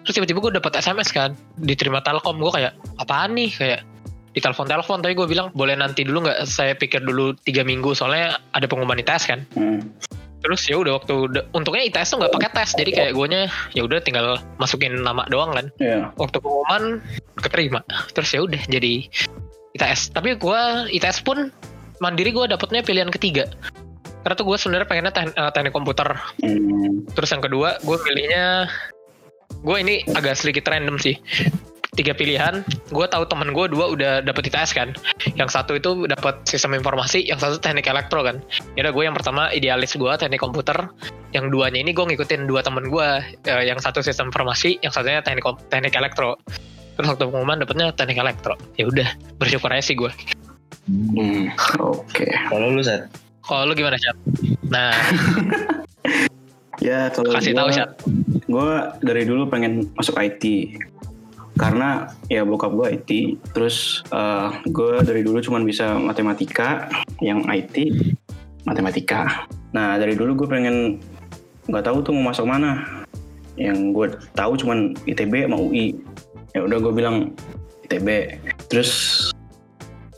[0.06, 2.38] Terus tiba-tiba gue dapat SMS kan diterima Telkom.
[2.38, 3.50] Gue kayak apaan nih?
[3.50, 3.82] Kayak
[4.30, 6.46] di telepon telepon tapi gue bilang boleh nanti dulu nggak?
[6.46, 9.42] Saya pikir dulu tiga minggu soalnya ada pengumuman ITS kan.
[9.58, 9.82] Hmm.
[10.44, 13.26] Terus ya udah waktu udah- untungnya ITS tuh nggak pakai tes jadi kayak gue
[13.72, 15.66] ya udah tinggal masukin nama doang kan.
[15.80, 16.12] Iya.
[16.20, 17.00] waktu pengumuman
[17.40, 17.80] keterima.
[18.12, 19.08] Terus ya udah jadi
[19.74, 20.60] ITS tapi gue
[20.92, 21.48] ITS pun
[22.04, 23.48] mandiri gue dapetnya pilihan ketiga.
[24.20, 26.08] Karena tuh gue sebenarnya pengennya teknik, teknik komputer.
[26.40, 27.08] Hmm.
[27.16, 28.68] terus yang kedua gue pilihnya
[29.64, 31.16] gue ini agak sedikit random sih
[31.94, 34.92] tiga pilihan gue tahu temen gue dua udah dapet ITS kan.
[35.38, 38.42] Yang satu itu dapat sistem informasi yang satu teknik elektro kan.
[38.74, 40.90] Ya udah gue yang pertama idealis gue teknik komputer.
[41.32, 43.08] Yang duanya ini gue ngikutin dua temen gue
[43.46, 46.36] eh, yang satu sistem informasi yang satunya teknik teknik elektro.
[46.94, 48.54] Terus waktu pengumuman dapetnya teknik elektro.
[48.74, 50.10] Ya udah bersyukur aja sih gue
[50.84, 51.48] Hmm.
[51.80, 52.28] Oke.
[52.28, 53.08] Kalau lu set,
[53.40, 54.16] kalau lu gimana Syat?
[54.68, 54.92] nah.
[56.82, 57.96] Ya kalau kasih tahu Syat
[58.44, 58.70] gue
[59.02, 60.76] dari dulu pengen masuk IT
[61.54, 63.10] karena ya bokap gue IT
[63.54, 64.02] terus
[64.66, 66.90] gue dari dulu cuman bisa matematika
[67.22, 67.94] yang IT
[68.66, 69.46] matematika.
[69.70, 70.98] Nah dari dulu gue pengen
[71.70, 73.02] nggak tahu tuh mau masuk mana.
[73.54, 75.94] Yang gue tahu cuman ITB sama UI
[76.58, 77.30] ya udah gue bilang
[77.86, 78.90] ITB terus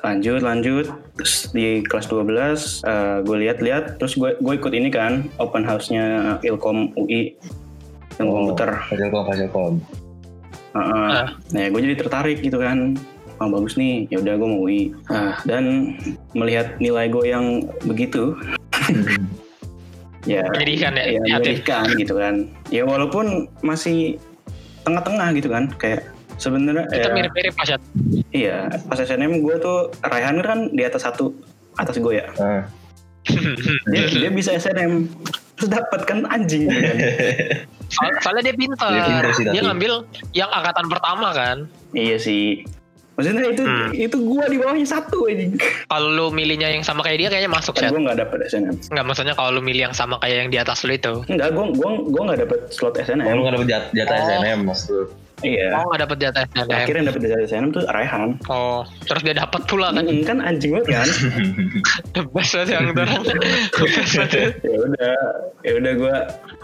[0.00, 0.88] lanjut lanjut.
[1.16, 4.00] Terus di kelas 12 gue lihat-lihat.
[4.00, 7.36] Terus gue gue ikut ini kan open house-nya Ilkom UI
[8.16, 8.72] yang komputer.
[8.88, 9.80] Fasilkom,
[10.76, 11.08] Heeh.
[11.12, 11.26] Ah.
[11.56, 12.94] Nah, gue jadi tertarik gitu kan.
[13.40, 14.08] Oh, bagus nih.
[14.12, 14.92] Ya udah gue mau UI.
[15.08, 15.96] Ah, dan
[16.36, 18.36] melihat nilai gue yang begitu,
[20.30, 22.34] ya Menyedihkan ya, ya menyedihkan gitu kan.
[22.72, 24.20] Ya walaupun masih
[24.84, 27.82] tengah-tengah gitu kan, kayak sebenarnya kita ya, mirip-mirip Syat
[28.32, 31.32] iya pas SNM gue tuh Raihan kan di atas satu
[31.76, 32.26] atas gue ya.
[32.40, 32.64] Ah.
[33.90, 35.10] Dia, dia bisa SNM
[35.56, 36.96] terus dapat kan anjing gitu kan.
[37.86, 38.90] Soal- soalnya dia pintar.
[38.90, 39.92] Dia pintar sih, Dia ngambil
[40.32, 41.56] yang angkatan pertama kan.
[41.92, 42.62] iya sih.
[43.16, 43.88] Maksudnya itu Hmm.
[43.90, 45.56] itu gue di bawahnya satu anjing.
[45.86, 48.76] Kalau lu milihnya yang sama kayak dia kayaknya masuk Kan gue nggak dapet SNM.
[48.86, 51.24] Enggak maksudnya kalau lu milih yang sama kayak yang di atas lu itu.
[51.26, 53.24] Enggak, gue gua gua nggak dapet slot Oh, lu SNM.
[53.40, 54.26] gak dapet jat- jatah Oh.
[54.28, 55.06] SNM maksud?
[55.44, 55.68] Iya.
[55.76, 56.72] Oh nggak dapet jatah SNM.
[56.72, 58.30] Akhirnya yang dapet jatah SNM tuh Raihan.
[58.48, 60.04] Oh terus dia dapat pula kan.
[60.08, 61.08] Mm, kan anjing banget kan.
[62.16, 62.96] The best banget yang orang.
[62.96, 63.24] Banget.
[64.64, 65.16] ya udah,
[65.60, 66.16] ya udah gue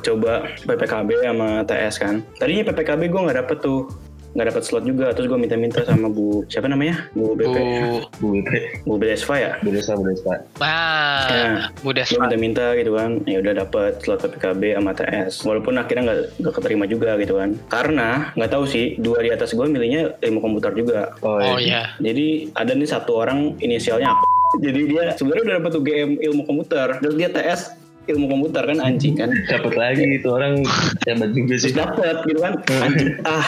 [0.02, 0.32] coba
[0.64, 2.14] PPKB sama TS kan.
[2.40, 3.92] Tadinya PPKB gue nggak dapet tuh,
[4.32, 5.12] nggak dapet slot juga.
[5.12, 7.08] Terus gue minta-minta sama Bu siapa namanya?
[7.12, 9.50] Bu BP, Bu, Bu Ipe, Bu BDSFA ya.
[9.60, 10.40] Bu Desa, Bu Desa.
[10.58, 11.68] nah.
[11.78, 12.24] Bu Gue Despa.
[12.24, 15.32] minta-minta gitu kan, ya udah dapet slot PPKB sama TS.
[15.42, 17.50] Walaupun akhirnya nggak nggak keterima juga gitu kan.
[17.68, 21.12] Karena nggak tahu sih, dua di atas gue milihnya ilmu komputer juga.
[21.20, 21.92] Oh, Oh iya.
[22.00, 22.12] iya.
[22.12, 24.24] Jadi ada nih satu orang inisialnya apa?
[24.60, 26.88] Jadi dia sebenarnya udah dapat UGM ilmu komputer.
[26.98, 27.60] Terus dia TS
[28.02, 29.30] ilmu komputer kan anjing kan.
[29.46, 30.60] Dapat lagi itu orang
[31.04, 31.72] hebat juga sih.
[31.72, 32.54] Dapat gitu kan.
[32.80, 33.44] Anjing ah.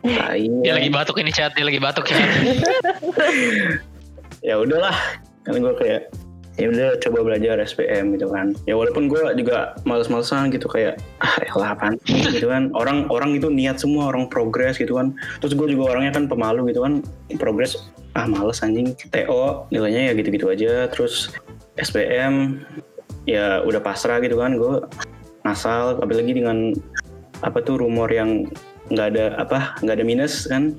[0.00, 0.42] Tai.
[0.64, 2.18] Dia lagi batuk ini chat, dia lagi batuk ya.
[4.40, 4.96] Ya udahlah.
[5.44, 6.02] Karena gue kayak
[6.56, 8.56] ya udah coba belajar SPM gitu kan.
[8.64, 12.72] Ya walaupun gue juga males-malesan gitu kayak ah elah apaan sih gitu kan.
[12.72, 15.12] Orang orang itu niat semua orang progres gitu kan.
[15.44, 17.04] Terus gue juga orangnya kan pemalu gitu kan.
[17.36, 17.76] Progres
[18.16, 18.96] ah males anjing.
[19.12, 20.88] TO nilainya ya gitu-gitu aja.
[20.88, 21.36] Terus
[21.76, 22.64] SPM
[23.28, 24.80] ya udah pasrah gitu kan gue
[25.44, 26.72] nasal apalagi dengan
[27.40, 28.48] apa tuh rumor yang
[28.90, 30.74] nggak ada apa nggak ada minus kan?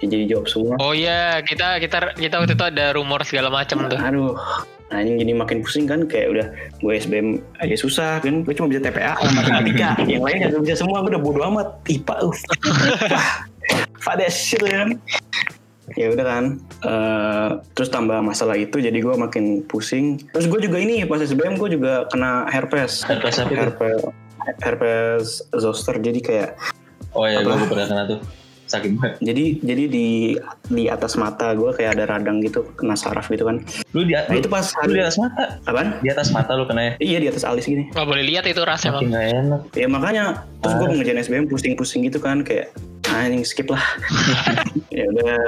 [0.00, 0.74] Ya jadi jawab semua.
[0.78, 3.98] Oh iya, kita kita kita waktu itu ada rumor segala macam tuh.
[3.98, 4.36] aduh
[4.86, 6.06] nah ini jadi makin pusing kan?
[6.06, 6.46] Kayak udah
[6.78, 8.46] gue SBM aja susah kan?
[8.46, 11.68] Gue cuma bisa TPA sama matematika yang lain gak bisa semua gue udah bodo amat
[11.90, 12.36] IPA uh.
[14.04, 14.94] Fades gitu kan?
[15.98, 16.44] Ya udah kan
[16.86, 20.22] Eh, terus tambah masalah itu jadi gue makin pusing.
[20.30, 23.02] Terus gue juga ini pas SBM gue juga kena herpes.
[23.02, 24.00] Herpes apa herpes
[24.62, 26.50] herpes zoster jadi kayak
[27.16, 28.20] Oh iya, gue pernah kena tuh.
[28.66, 29.14] Sakit banget.
[29.22, 30.06] jadi jadi di
[30.66, 33.62] di atas mata gue kayak ada radang gitu kena saraf gitu kan
[33.94, 35.62] Lu di, nah lu, itu pas lu di atas mata.
[35.62, 36.92] apaan Di atas mata lu kena ya.
[36.98, 39.60] iya di atas alis gini Gak boleh lihat itu ras Makin gak enak.
[39.70, 40.24] ya makanya
[40.58, 40.90] terus gue Ah.
[40.90, 42.74] pengerjaan SBM pusing-pusing gitu kan kayak
[43.06, 43.78] ah ini skip lah
[44.90, 45.38] ya udah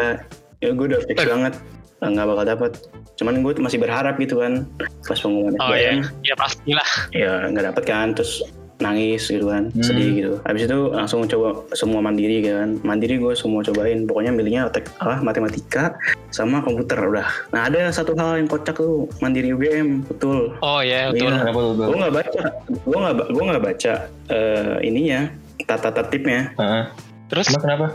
[0.56, 1.54] ya gue udah fix banget
[1.98, 2.72] Ah, nggak bakal dapet
[3.18, 4.62] cuman gue masih berharap gitu kan
[5.02, 6.90] pas pengumuman Oh iya, SBM ya pastilah.
[7.10, 8.46] ya nggak dapet kan terus
[8.78, 9.82] nangis gitu kan Hmm.
[9.82, 14.30] sedih gitu habis itu langsung coba semua mandiri gitu kan mandiri gue semua cobain pokoknya
[14.30, 15.98] milihnya tek apa matematika
[16.30, 21.10] sama komputer udah nah ada satu hal yang kocak tuh mandiri UGM betul Oh iya,
[21.10, 21.30] betul.
[21.30, 21.50] Iya.
[21.50, 21.74] Lu?
[21.76, 23.94] gue nggak baca gue nggak gue nggak baca
[24.30, 25.20] eh, ininya
[25.60, 26.84] tata tertibnya Heeh.
[27.28, 27.86] Terus Emang kenapa?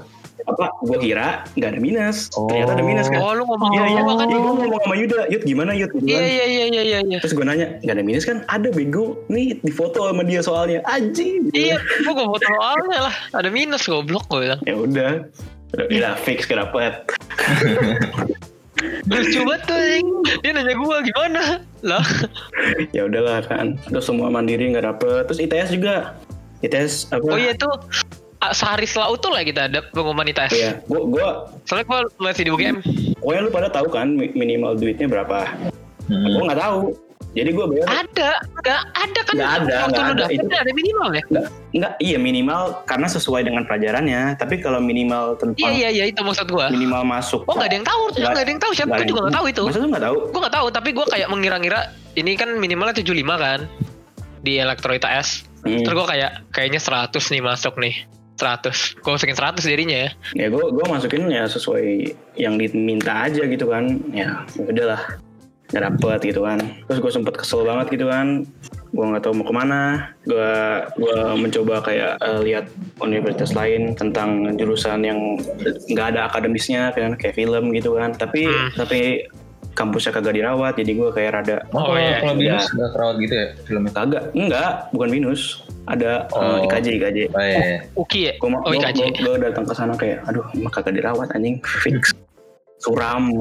[0.46, 2.50] Apa gue kira nggak ada minus Oh.
[2.50, 4.28] ternyata ada minus kan Oh lu ngomong Iya, iya, kan?
[4.28, 5.92] iya, gue ngomong sama Yuda, Yud gimana Yud?
[5.96, 6.28] Gitu Iya kan.
[6.28, 7.00] iya iya iya iya.
[7.06, 7.18] iya.
[7.22, 8.38] Terus gue nanya, gak ada minus kan?
[8.50, 11.50] Ada bego, nih di foto sama dia soalnya, anjing.
[11.54, 13.16] Iya, gua gak foto soalnya lah.
[13.38, 14.62] Ada minus goblok gue bilang.
[14.66, 15.12] Ya udah,
[15.78, 16.94] udah, fix dapet.
[19.10, 19.80] Lucu banget tuh.
[20.44, 21.64] Dia nanya gua gimana?
[21.84, 22.04] Loh,
[22.96, 26.16] ya udahlah kan terus semua mandiri nggak dapet terus ITS juga
[26.64, 27.80] ITS apa oh iya itu ah,
[28.52, 30.52] sehari setelah utuh lah kita ada pengumuman ITS.
[30.52, 31.28] Iya, gua gua
[31.64, 32.78] Soalnya gua masih di UGM.
[33.16, 35.48] pokoknya lu pada tahu kan mi- minimal duitnya berapa
[36.04, 36.28] Hmm.
[36.30, 36.80] gua nggak tahu
[37.32, 38.30] jadi gua bayar Ada,
[38.60, 39.34] ada, ada kan?
[39.34, 40.26] Nggak ada, Waktu nggak lu ada.
[40.30, 41.24] Itu- ada minimal ya?
[41.26, 46.06] nggak nggak iya minimal karena sesuai dengan pelajarannya tapi kalau minimal Iya tentang iya iya
[46.06, 46.68] itu maksud gua.
[46.70, 48.86] minimal masuk Oh nggak ada yang tahu, Nggak- nggak ada yang tahu siapa?
[48.86, 49.64] nggak Gua ada juga nggak tahu itu.
[49.64, 51.80] masa lu nggak tahu Gua nggak tahu, tapi gua kayak mengira-ngira
[52.14, 53.60] ini kan minimalnya 75 kan
[54.40, 55.48] di elektro ITS.
[55.64, 55.80] Hmm.
[55.80, 58.04] Terus gua kayak kayaknya 100 nih masuk nih.
[58.36, 59.00] 100.
[59.02, 60.10] Gua masukin 100 dirinya ya.
[60.34, 65.22] ya gue gue masukin ya sesuai yang diminta aja gitu kan ya udahlah
[65.74, 68.46] nggak dapet gitu kan terus gue sempet kesel banget gitu kan
[68.94, 69.82] gue nggak tahu mau ke mana
[70.22, 70.52] gue
[71.02, 72.66] gue mencoba kayak eh, lihat
[73.02, 75.18] universitas lain tentang jurusan yang
[75.90, 78.70] nggak ada akademisnya kan kayak film gitu kan tapi Hmm.
[78.78, 79.26] tapi
[79.74, 82.18] kampusnya kagak dirawat jadi gue kayak rada Oh, Oh, kalau, iya.
[82.18, 82.40] kalau Iya.
[82.40, 83.92] binus nggak kerawat gitu ya filmnya?
[83.92, 85.42] kagak enggak bukan minus
[85.84, 86.64] ada eh, Oh.
[86.64, 87.62] IKJ IKJ Oh, iya.
[87.94, 88.34] Uki ya?
[88.36, 89.00] gue Oh IKJ.
[89.20, 92.14] gue datang ke sana kayak aduh emang kagak dirawat anjing fix
[92.84, 93.32] suram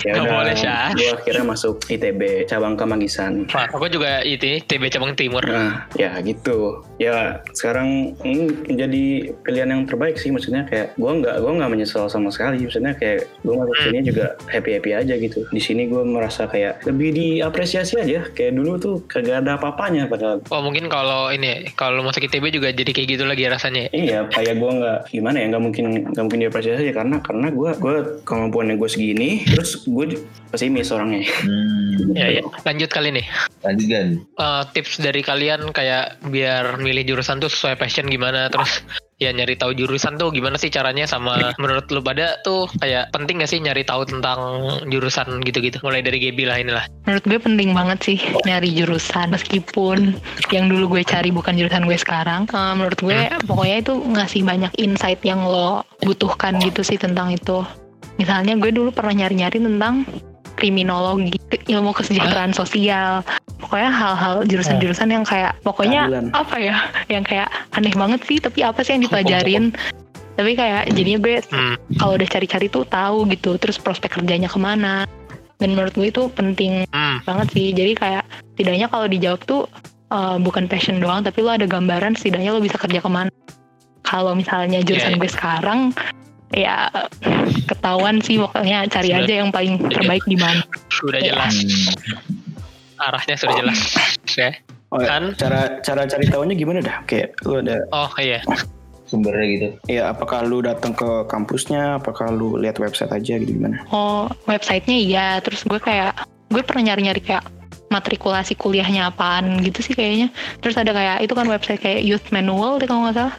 [0.00, 0.90] ya udah boleh, Syah.
[0.92, 5.42] gue akhirnya masuk ITB cabang Kemangisan Wah, aku juga itu TB cabang timur.
[5.42, 9.04] nah ya gitu ya sekarang hmm, menjadi
[9.42, 13.26] pilihan yang terbaik sih maksudnya kayak gue nggak gue nggak menyesal sama sekali maksudnya kayak
[13.40, 13.86] gue masuk Hmm.
[13.88, 18.52] sini juga happy happy aja gitu di sini gue merasa kayak lebih diapresiasi aja kayak
[18.52, 22.90] dulu tuh kagak ada apa-apanya padahal Oh mungkin kalau ini kalau masuk ITB juga jadi
[22.90, 23.86] kayak gitu lagi rasanya.
[23.86, 23.90] ya?
[23.90, 27.70] Iya, kayak gue nggak gimana ya nggak mungkin nggak mungkin diapresiasi aja karena karena gue
[27.80, 30.20] gue kemampuannya gue segini, terus gue
[30.52, 31.24] pesimis orangnya.
[31.24, 31.89] Hmm.
[32.16, 32.42] Ya ya.
[32.66, 33.26] Lanjut kali nih.
[33.64, 34.08] Lanjut kan?
[34.20, 38.82] Eh, tips dari kalian kayak biar milih jurusan tuh sesuai passion gimana terus
[39.20, 43.44] ya nyari tahu jurusan tuh gimana sih caranya sama menurut lu pada tuh kayak penting
[43.44, 44.40] gak sih nyari tahu tentang
[44.88, 50.16] jurusan gitu-gitu mulai dari Gaby lah inilah Menurut gue penting banget sih nyari jurusan meskipun
[50.48, 52.48] yang dulu gue cari bukan jurusan gue sekarang.
[52.48, 57.60] Eh, menurut gue pokoknya itu ngasih banyak insight yang lo butuhkan gitu sih tentang itu.
[58.16, 60.04] Misalnya gue dulu pernah nyari-nyari tentang
[60.56, 63.22] kriminologi, ilmu kesejahteraan sosial.
[63.60, 66.26] Pokoknya hal-hal jurusan-jurusan yang kayak pokoknya Keadilan.
[66.32, 66.76] apa ya,
[67.12, 68.38] yang kayak aneh banget sih.
[68.40, 69.64] Tapi apa sih yang dipelajarin?
[70.34, 72.00] Tapi kayak jadinya gue hmm.
[72.00, 73.60] kalau udah cari-cari tuh tahu gitu.
[73.60, 75.04] Terus prospek kerjanya ke mana?
[75.60, 77.20] Dan menurut gue itu penting Hmm.
[77.28, 77.66] banget sih.
[77.76, 78.24] Jadi kayak
[78.56, 79.68] setidaknya kalau dijawab tuh
[80.08, 83.28] uh, bukan passion doang, tapi lo ada gambaran setidaknya lo bisa kerja ke mana.
[84.00, 85.22] Kalau misalnya jurusan Iya, iya.
[85.22, 85.80] gue sekarang,
[86.50, 86.90] ya
[87.64, 90.62] ketahuan sih pokoknya cari Sudah- aja yang paling terbaik di mana.
[90.90, 91.30] sudah Iya.
[91.32, 93.00] jelas Hmm.
[93.00, 93.80] arahnya sudah jelas
[94.30, 94.52] ya
[94.90, 95.38] Oh, Kan?
[95.38, 97.06] cara cara cari tahunya gimana dah?
[97.06, 98.42] Kayak lu ada oh iya
[99.06, 99.68] Sumbernya gitu.
[99.86, 103.86] ya apakah lu datang ke kampusnya, apakah lu lihat website aja gitu gimana?
[103.90, 105.26] Oh, websitenya iya.
[105.38, 107.46] Terus gue kayak gue pernah nyari-nyari kayak
[107.86, 110.30] matrikulasi kuliahnya apaan gitu sih kayaknya.
[110.58, 113.34] Terus ada kayak itu kan website kayak Youth Manual deh kalau nggak salah.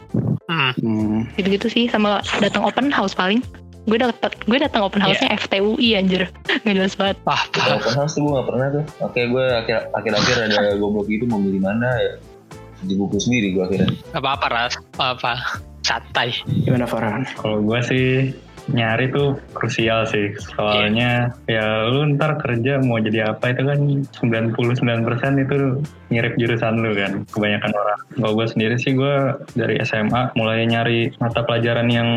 [0.52, 0.72] Hmm.
[0.84, 1.22] Hmm.
[1.40, 3.40] Gitu-gitu sih sama datang open house paling.
[3.90, 6.28] Gue dapet gue datang open house-nya FTUI anjir.
[6.68, 7.18] Nggak jelas banget.
[7.24, 8.84] wah Kalau open house tuh gue gak pernah tuh.
[9.02, 12.14] Oke gue akhir akhir-akhir ada goblok gitu mau milih mana ya.
[12.84, 13.90] Di buku sendiri gue akhirnya.
[14.12, 16.36] apa apa ras apa santai
[16.68, 17.26] Gimana Farhan?
[17.40, 18.06] Kalau gue sih
[18.70, 20.36] nyari tuh krusial sih.
[20.54, 23.80] Soalnya ya lu ntar kerja mau jadi apa itu kan
[24.22, 25.56] 99% itu
[26.14, 27.26] mirip jurusan lu kan.
[27.34, 28.00] Kebanyakan orang.
[28.18, 29.16] Kalau gue sendiri sih gue
[29.58, 32.10] dari SMA mulai nyari mata pelajaran yang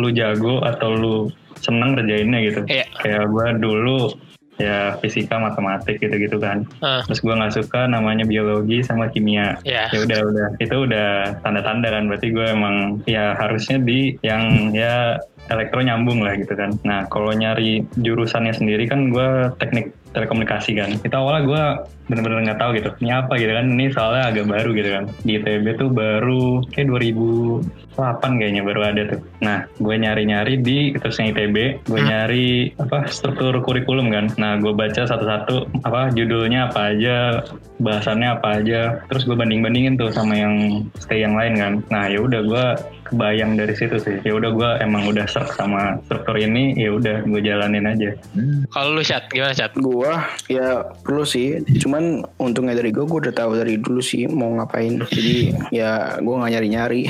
[0.00, 1.16] lu jago atau lu
[1.60, 2.60] seneng kerjainnya gitu.
[2.68, 2.86] Iya.
[3.00, 4.12] Kayak gue dulu
[4.58, 6.66] ya fisika matematik gitu-gitu kan.
[6.78, 7.02] Ah.
[7.06, 9.58] Terus gue nggak suka namanya biologi sama kimia.
[9.66, 9.90] Ya.
[9.90, 10.46] Ya udah udah.
[10.62, 12.06] Itu udah tanda-tanda kan.
[12.06, 15.18] Berarti gue emang ya harusnya di yang ya
[15.50, 16.76] elektro nyambung lah gitu kan.
[16.86, 20.90] Nah kalau nyari jurusannya sendiri kan gue teknik telekomunikasi kan.
[21.02, 21.62] Itu awalnya gue
[22.04, 23.66] bener-bener nggak tahu gitu ini apa gitu kan.
[23.66, 25.04] Ini soalnya agak baru gitu kan.
[25.26, 29.20] Di ITB tuh baru kayak 2008 kayaknya baru ada tuh.
[29.40, 32.08] Nah gue nyari-nyari di terusnya ITB gue Hmm.
[32.08, 34.28] nyari apa struktur kurikulum kan.
[34.36, 37.40] Nah gue baca satu-satu apa judulnya apa aja
[37.80, 38.80] bahasannya apa aja.
[39.08, 41.72] Terus gue banding bandingin tuh sama yang stay yang lain kan.
[41.88, 42.64] Nah ya udah gue
[43.04, 44.16] kebayang dari situ sih.
[44.20, 48.12] Ya udah gue emang udah serk sama struktur ini ya udah gue jalanin aja.
[48.34, 48.66] Hmm.
[48.68, 49.70] kalau lu chat gimana chat
[50.04, 50.20] Gua
[50.52, 55.00] ya perlu sih, cuman untungnya dari gua, gua udah tahu dari dulu sih mau ngapain.
[55.08, 57.08] Jadi ya gua nggak nyari-nyari.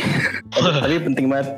[0.55, 1.49] tapi, tapi penting banget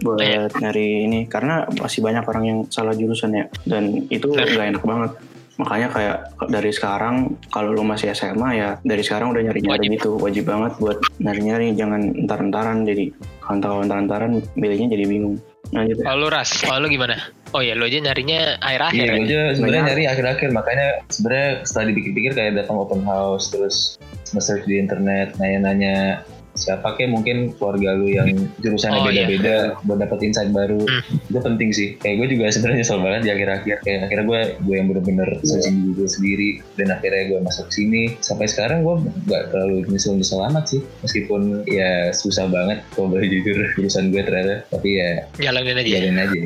[0.00, 0.24] buat
[0.56, 5.12] nyari ini karena masih banyak orang yang salah jurusan ya, dan itu nggak enak banget.
[5.60, 6.16] Makanya kayak
[6.48, 9.96] dari sekarang kalau lu masih SMA ya dari sekarang udah nyari-nyari Wajib.
[10.00, 13.12] gitu, wajib banget buat nyari-nyari jangan entar-entaran jadi
[13.44, 15.36] kalau entar-entaran milihnya jadi bingung.
[15.76, 16.00] Nah gitu.
[16.00, 18.94] kalau lu ras kalau lu gimana Oh ya, lo aja nyarinya akhir-akhir.
[18.94, 19.10] Iya, ya?
[19.10, 19.90] gue aja sebenarnya Banyak.
[19.90, 23.98] nyari akhir-akhir makanya sebenarnya setelah dipikir-pikir kayak datang open house terus
[24.30, 29.24] nge-search di internet nanya-nanya siapa kayak mungkin keluarga lu yang jurusannya Oh, iya.
[29.24, 30.80] beda-beda buat dapet insight baru.
[30.80, 31.02] Hmm.
[31.22, 31.88] itu penting sih.
[31.96, 33.76] Kayak gue juga sebenarnya nyesel banget di akhir-akhir.
[33.80, 38.02] Kayak akhirnya gue gue yang bener-bener searching di Google sendiri dan akhirnya gue masuk sini.
[38.18, 40.80] Sampai sekarang gue nggak terlalu nyesel-nyesel amat sih.
[41.00, 44.66] Meskipun ya susah banget kalau boleh jujur jurusan gue ternyata.
[44.68, 45.88] Tapi ya Jalanin aja.
[45.92, 46.40] jalanin aja.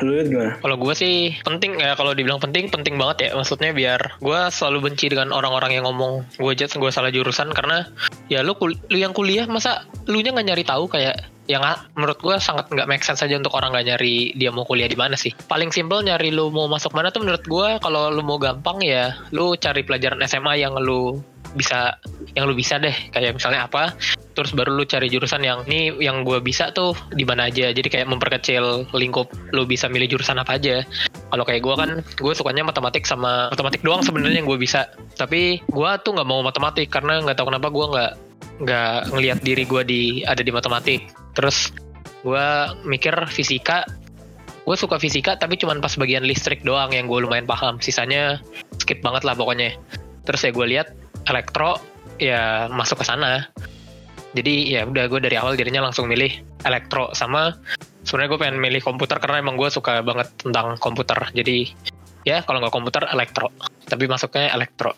[0.00, 0.52] Lu gimana?
[0.58, 3.30] Kalau gue sih penting ya kalau dibilang penting penting banget ya.
[3.34, 7.50] Maksudnya biar gue selalu benci dengan orang-orang yang ngomong gue aja gue salah jurusan.
[7.50, 7.88] Karena
[8.26, 11.16] ya lu kul- lu yang kuliah masa lu nya nggak nyari tahu kayak
[11.48, 11.64] yang
[11.96, 14.94] menurut gue sangat nggak make sense aja untuk orang nggak nyari dia mau kuliah di
[15.00, 15.32] mana sih.
[15.32, 19.16] Paling simpel nyari lu mau masuk mana tuh menurut gue kalau lu mau gampang ya
[19.32, 21.24] lu cari pelajaran SMA yang lu
[21.56, 21.96] bisa
[22.36, 22.92] yang lu bisa deh.
[23.16, 23.96] Kayak misalnya apa
[24.36, 27.72] terus baru lu cari jurusan yang ini yang gue bisa tuh di mana aja.
[27.72, 30.84] Jadi kayak memperkecil lingkup lu bisa milih jurusan apa aja.
[31.32, 34.92] Kalau kayak gue kan gue sukanya matematik sama matematik doang sebenarnya yang gue bisa.
[35.16, 38.12] Tapi gue tuh nggak mau matematik karena nggak tahu kenapa gue nggak
[38.58, 41.70] nggak ngelihat diri gue di ada di matematik terus
[42.26, 42.46] gue
[42.82, 43.86] mikir fisika.
[44.66, 47.80] Gue suka fisika tapi cuman pas bagian listrik doang yang gue lumayan paham.
[47.80, 48.42] Sisanya
[48.76, 49.78] skip banget lah pokoknya.
[50.28, 50.88] Terus ya gue lihat
[51.24, 51.80] elektro
[52.20, 53.48] ya masuk ke sana.
[54.36, 56.28] Jadi ya udah gue dari awal jadinya langsung milih
[56.68, 57.56] elektro sama
[58.04, 61.16] sebenarnya gue pengen milih komputer karena emang gue suka banget tentang komputer.
[61.32, 61.72] Jadi
[62.28, 63.48] ya kalau nggak komputer elektro.
[63.88, 64.92] Tapi masuknya elektro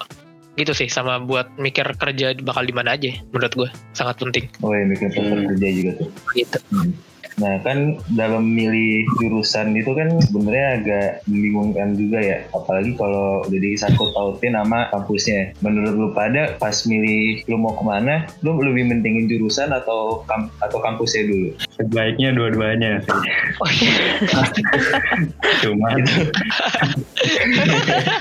[0.61, 4.71] gitu sih sama buat mikir kerja bakal di mana aja menurut gue sangat penting oh
[4.71, 5.49] ya mikir Hmm.
[5.49, 6.93] kerja juga tuh gitu Hmm.
[7.39, 13.57] Nah kan dalam milih jurusan itu kan sebenarnya agak membingungkan juga ya, apalagi kalau udah
[13.57, 15.57] disangkut pautin sama kampusnya.
[15.65, 20.53] Menurut lu pada pas milih lu mau ke mana, lu lebih mentingin jurusan atau kam-
[20.61, 21.49] atau kampusnya dulu?
[21.81, 23.17] Sebaiknya dua-duanya sih.
[23.57, 23.95] oh, iya.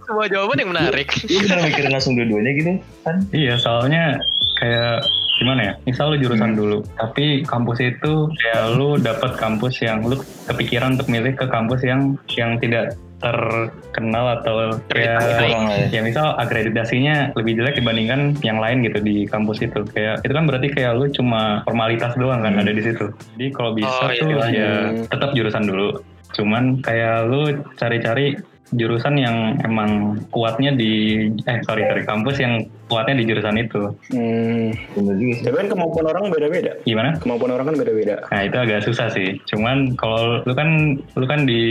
[0.00, 2.70] Semua jawaban yang menarik Lu bener mikirin langsung dua-duanya gitu
[3.02, 3.16] kan?
[3.30, 4.18] iya soalnya
[4.56, 5.02] kayak
[5.36, 6.58] gimana ya misal lu jurusan Hmm.
[6.58, 11.80] dulu tapi kampus itu kayak lu dapet kampus yang lu kepikiran untuk milih ke kampus
[11.82, 14.54] yang yang tidak terkenal atau
[14.88, 15.86] kayak ya.
[15.90, 20.44] ya misal akreditasinya lebih jelek dibandingkan yang lain gitu di kampus itu kayak itu kan
[20.44, 22.62] berarti kayak lu cuma formalitas doang kan Hmm.
[22.62, 24.42] ada di situ jadi kalau bisa Oh, iya, tuh iya.
[24.50, 24.70] ya
[25.06, 25.88] tetap jurusan dulu
[26.28, 27.42] cuman kayak lu
[27.74, 28.36] cari-cari
[28.70, 34.72] jurusan yang emang kuatnya di eh sorry sorry kampus yang kuatnya di jurusan itu Hmm.
[34.92, 35.44] Bener juga sih.
[35.44, 36.72] Tapi kan kemampuan orang beda-beda.
[36.82, 38.16] gimana Kemampuan orang kan beda-beda.
[38.28, 40.68] nah itu agak susah sih cuman kalau lu kan
[41.16, 41.62] lu kan di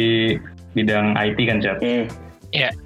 [0.74, 2.06] bidang IT kan Cap Hmm.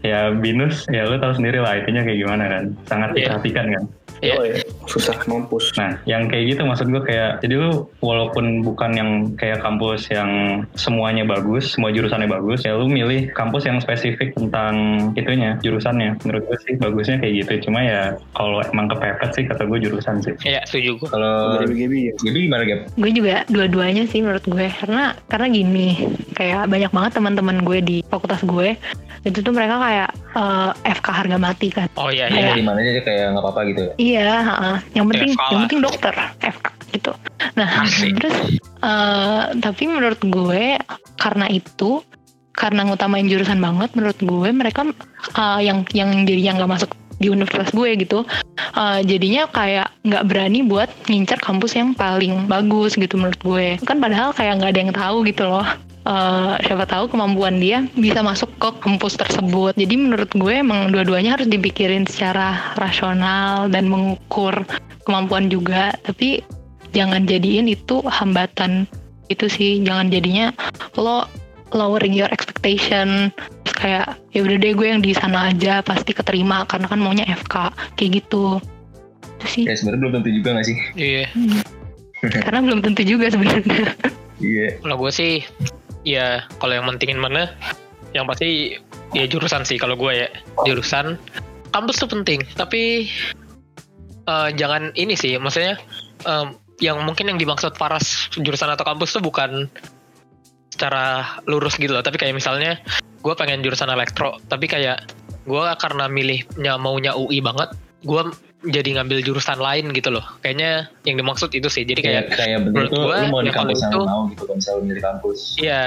[0.01, 3.15] ya binus ya lu tahu sendiri lah IT-nya kayak gimana kan sangat Iya.
[3.29, 3.83] diperhatikan kan
[4.21, 4.35] Iya.
[4.37, 4.55] Oh, ya.
[4.85, 5.73] Susah mampus.
[5.77, 10.63] Nah, yang kayak gitu maksud gue kayak, jadi lu walaupun bukan yang kayak kampus yang
[10.77, 16.21] semuanya bagus, semua jurusannya bagus, ya lu milih kampus yang spesifik tentang itunya, jurusannya.
[16.25, 17.69] Menurut gue sih bagusnya kayak gitu.
[17.69, 18.01] Cuma ya
[18.37, 20.33] kalau emang kepepet sih kata gue jurusan sih.
[20.45, 21.09] Iya, setuju gue.
[21.09, 22.13] Kalau Dari ya.
[22.21, 22.79] jadi gimana Gap?
[22.93, 25.87] gue juga dua-duanya sih menurut gue karena karena gini
[26.37, 28.77] kayak banyak banget teman-teman gue di fakultas gue
[29.21, 32.53] itu tuh mereka kayak eh, FK harga mati kan Oh iya, Ya, iya.
[32.53, 33.93] di mana aja kayak nggak apa-apa gitu ya?
[33.97, 34.75] iya heeh.
[34.93, 37.11] yang penting FK yang penting dokter FK gitu
[37.51, 38.17] nah Asik.
[38.17, 38.35] terus
[38.81, 40.75] eh, tapi menurut gue
[41.15, 42.01] karena itu
[42.51, 44.83] karena ngutamain jurusan banget menurut gue mereka
[45.31, 48.25] eh, yang yang jadinya nggak masuk di universitas gue gitu
[48.73, 53.97] eh, jadinya kayak nggak berani buat ngincer kampus yang paling bagus gitu menurut gue kan
[53.97, 55.63] padahal kayak nggak ada yang tahu gitu loh
[56.01, 59.77] Eh, siapa tahu kemampuan dia bisa masuk ke kampus tersebut.
[59.77, 64.65] Jadi menurut gue emang dua-duanya harus dipikirin secara rasional dan mengukur
[65.05, 65.93] kemampuan juga.
[66.01, 66.41] Tapi
[66.97, 68.89] jangan jadiin itu hambatan.
[69.29, 70.49] Itu sih jangan jadinya
[70.97, 71.29] lo
[71.69, 73.29] lowering your expectation.
[73.61, 76.65] Terus kayak ya udah deh gue yang di sana aja pasti keterima.
[76.65, 78.57] Karena kan maunya FK kayak gitu.
[79.37, 79.63] Itu sih.
[79.69, 80.77] Kayak sebenarnya belum tentu juga nggak sih?
[80.97, 81.25] Iya.
[82.21, 83.93] karena belum tentu juga sebenarnya.
[84.41, 84.81] Iya.
[84.81, 85.45] Kalau gue sih,
[86.07, 87.53] ya kalau yang mentingin mana,
[88.11, 88.77] yang pasti
[89.15, 90.27] ya jurusan sih kalau gue ya.
[90.67, 91.17] Jurusan.
[91.71, 93.07] Kampus tuh penting, tapi
[94.27, 95.79] eh, jangan ini sih, maksudnya
[96.27, 99.71] em, yang mungkin yang dimaksud paras jurusan atau kampus tuh bukan
[100.67, 102.75] secara lurus gitu loh, tapi kayak misalnya
[103.23, 105.05] gue pengen jurusan elektro, tapi kayak
[105.47, 107.71] gue karena milihnya maunya UI banget,
[108.03, 108.21] gue
[108.61, 110.25] jadi ngambil jurusan lain gitu loh.
[110.45, 111.81] Kayaknya yang dimaksud itu sih.
[111.81, 114.55] Jadi kayak Kayak menurut gua, lu mau di ya kampus yang itu- mau gitu kan
[114.61, 115.39] misalnya milih kampus.
[115.57, 115.83] Iya.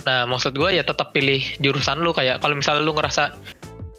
[0.00, 3.36] Nah, maksud gue ya tetap pilih jurusan lu kayak kalau misalnya lu ngerasa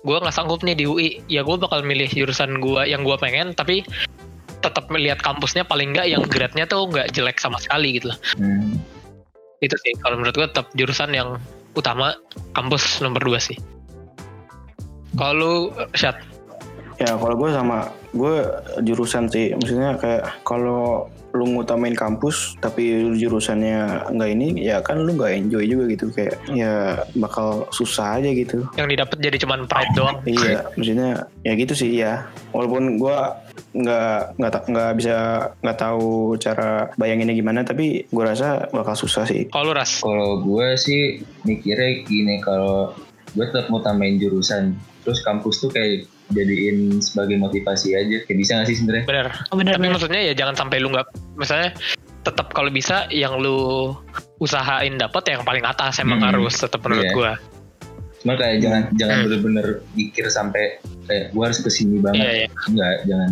[0.02, 3.54] gue nggak sanggup nih di UI, ya gue bakal milih jurusan gue yang gue pengen,
[3.54, 3.86] tapi
[4.66, 8.18] tetap melihat kampusnya paling nggak yang grade-nya tuh nggak jelek sama sekali gitu loh.
[8.38, 8.78] Hmm.
[9.62, 11.38] itu sih kalau menurut gue tetap jurusan yang
[11.78, 12.18] utama
[12.58, 13.54] kampus nomor dua sih
[15.14, 15.54] kalau lu
[15.94, 16.18] Syat
[17.02, 18.36] Ya kalau gue sama gue
[18.86, 25.16] jurusan sih, maksudnya kayak kalau lu ngutamain kampus tapi jurusannya nggak ini, ya kan lu
[25.16, 28.68] nggak enjoy juga gitu kayak ya bakal susah aja gitu.
[28.76, 32.28] yang didapat jadi cuman pride doang Iya, maksudnya ya gitu sih ya.
[32.52, 33.18] Walaupun gue
[33.72, 35.16] nggak nggak nggak bisa
[35.64, 39.48] nggak tahu cara bayanginnya gimana, tapi gue rasa bakal susah sih.
[39.50, 42.92] kalau lu ras Kalau gue sih mikirnya gini kalau
[43.32, 44.76] gue tetap ngutamain jurusan,
[45.08, 48.18] terus kampus tuh kayak jadiin sebagai motivasi aja.
[48.24, 49.06] Kayak bisa gak sih sebenarnya?
[49.06, 49.94] bener Oh, bener tapi bener.
[49.96, 51.70] maksudnya ya jangan sampai lu nggak misalnya
[52.22, 53.92] tetap kalau bisa yang lu
[54.38, 56.30] usahain dapat yang paling atas emang Hmm.
[56.32, 57.14] harus tetap menurut Iya.
[57.14, 57.34] gua
[58.18, 59.26] Cuma kayak jangan jangan Hmm.
[59.26, 62.22] bener-bener mikir sampai kayak gue harus ke sini banget.
[62.22, 62.48] Iya, iya.
[62.70, 63.32] Enggak, jangan.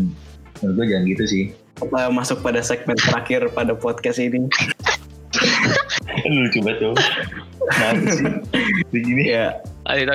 [0.58, 1.44] Menurut gue jangan gitu sih.
[1.78, 4.50] Kita masuk pada segmen terakhir pada podcast ini.
[6.26, 6.94] Lucu banget tuh.
[7.70, 8.26] Kenapa sih?
[8.90, 9.24] Begini.
[9.30, 10.10] Ya, Ayo.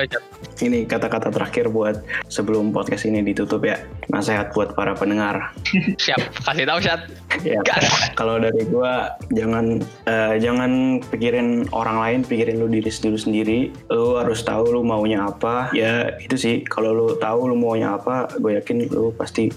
[0.63, 1.99] Ini kata-kata terakhir buat
[2.31, 3.81] sebelum podcast ini ditutup ya.
[4.11, 5.51] Nasihat buat para pendengar.
[6.03, 7.01] siap kasih tahu Syat
[7.43, 8.15] Ya, Gas.
[8.15, 13.59] kalau dari gua jangan eh, jangan pikirin orang lain, pikirin lu diri dulu sendiri.
[13.91, 15.69] Lu harus tahu lu maunya apa.
[15.75, 16.55] Ya itu sih.
[16.63, 19.51] Kalau lu tahu lu maunya apa, gue yakin lu pasti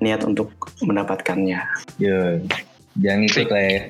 [0.00, 0.50] niat untuk
[0.82, 1.60] mendapatkannya.
[2.02, 2.40] Yo.
[2.98, 3.82] Jangan ikut lah ya.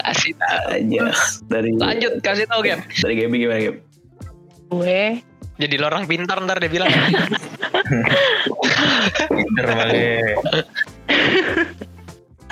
[0.00, 1.04] kasih tahu Aja
[1.52, 3.76] dari lanjut kasih tahu Gap dari Gaby gimana Gap?
[4.72, 5.20] Gue
[5.56, 6.90] jadi lo orang pintar ntar dia bilang.
[9.28, 10.64] Pinter banget.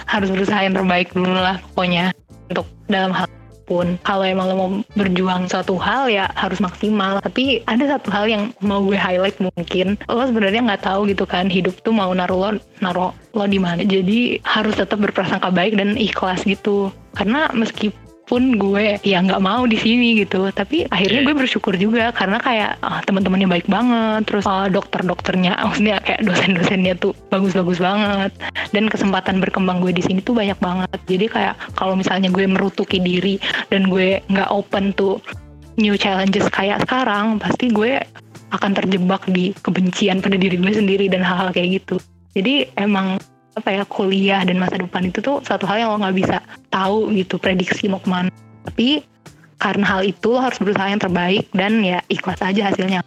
[0.05, 2.15] harus berusaha yang terbaik dulu lah pokoknya.
[2.53, 3.27] Untuk dalam hal
[3.65, 7.19] pun kalau emang lo mau berjuang suatu hal ya harus maksimal.
[7.25, 9.97] Tapi ada satu hal yang mau gue highlight mungkin.
[10.07, 12.51] Lo sebenarnya nggak tahu gitu kan hidup tuh mau naruh lo
[12.85, 13.83] naruh lo di mana.
[13.83, 16.93] Jadi harus tetap berprasangka baik dan ikhlas gitu.
[17.17, 20.49] Karena meskipun gue ya nggak mau di sini gitu.
[20.51, 26.01] Tapi akhirnya gue bersyukur juga karena kayak ah, teman-temannya baik banget terus ah, dokter-dokternya maksudnya
[26.01, 28.33] kayak dosen-dosennya tuh bagus-bagus banget.
[28.73, 30.99] Dan kesempatan berkembang gue di sini tuh banyak banget.
[31.07, 33.37] Jadi kayak kalau misalnya gue merutuki diri
[33.69, 35.21] dan gue nggak open tuh
[35.77, 37.99] new challenges kayak sekarang pasti gue
[38.55, 41.99] akan terjebak di kebencian pada diri gue sendiri dan hal-hal kayak gitu.
[42.35, 43.19] Jadi emang
[43.55, 46.43] apa ya kuliah dan masa depan itu tuh satu hal yang lo nggak bisa
[46.75, 48.31] tahu gitu prediksi mau ke mana
[48.67, 49.07] tapi
[49.63, 53.01] karena hal itu lo harus berusaha yang terbaik dan ya ikhlas aja hasilnya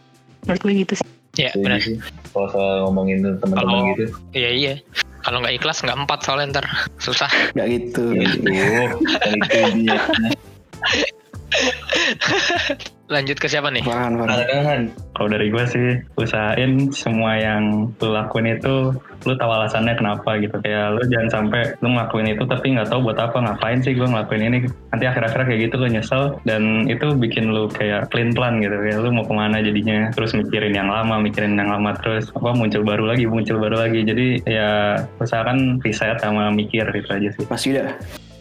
[0.48, 1.06] menurut gue gitu sih
[1.38, 2.00] ya Setuju benar sih.
[2.34, 4.06] Kalau soal ngomongin teman-teman gitu.
[4.34, 4.74] iya iya
[5.22, 6.66] kalau nggak ikhlas nggak empat soalnya ntar
[6.98, 8.16] susah Gak gitu.
[8.16, 8.48] Gitu.
[13.14, 13.84] lanjut ke siapa nih?
[13.84, 14.82] Farhan, Farhan.
[15.16, 15.88] Kalau dari gue sih
[16.20, 18.94] usahain semua yang lu lakuin itu
[19.26, 20.60] lu tahu alasannya kenapa gitu.
[20.62, 24.06] Kayak lu jangan sampai lu ngelakuin itu tapi nggak tahu buat apa ngapain sih gue
[24.06, 24.58] ngelakuin ini?
[24.94, 28.76] Nanti akhir-akhir kayak gitu lu nyesel dan itu bikin lu kayak clean plan gitu.
[28.76, 30.12] Kayak lu mau ke mana jadinya?
[30.14, 32.30] Terus mikirin yang lama mikirin yang lama terus.
[32.36, 34.04] Apa muncul baru lagi muncul baru lagi.
[34.04, 37.44] Jadi ya usahakan riset sama mikir gitu aja sih.
[37.48, 37.96] Mas Yuda.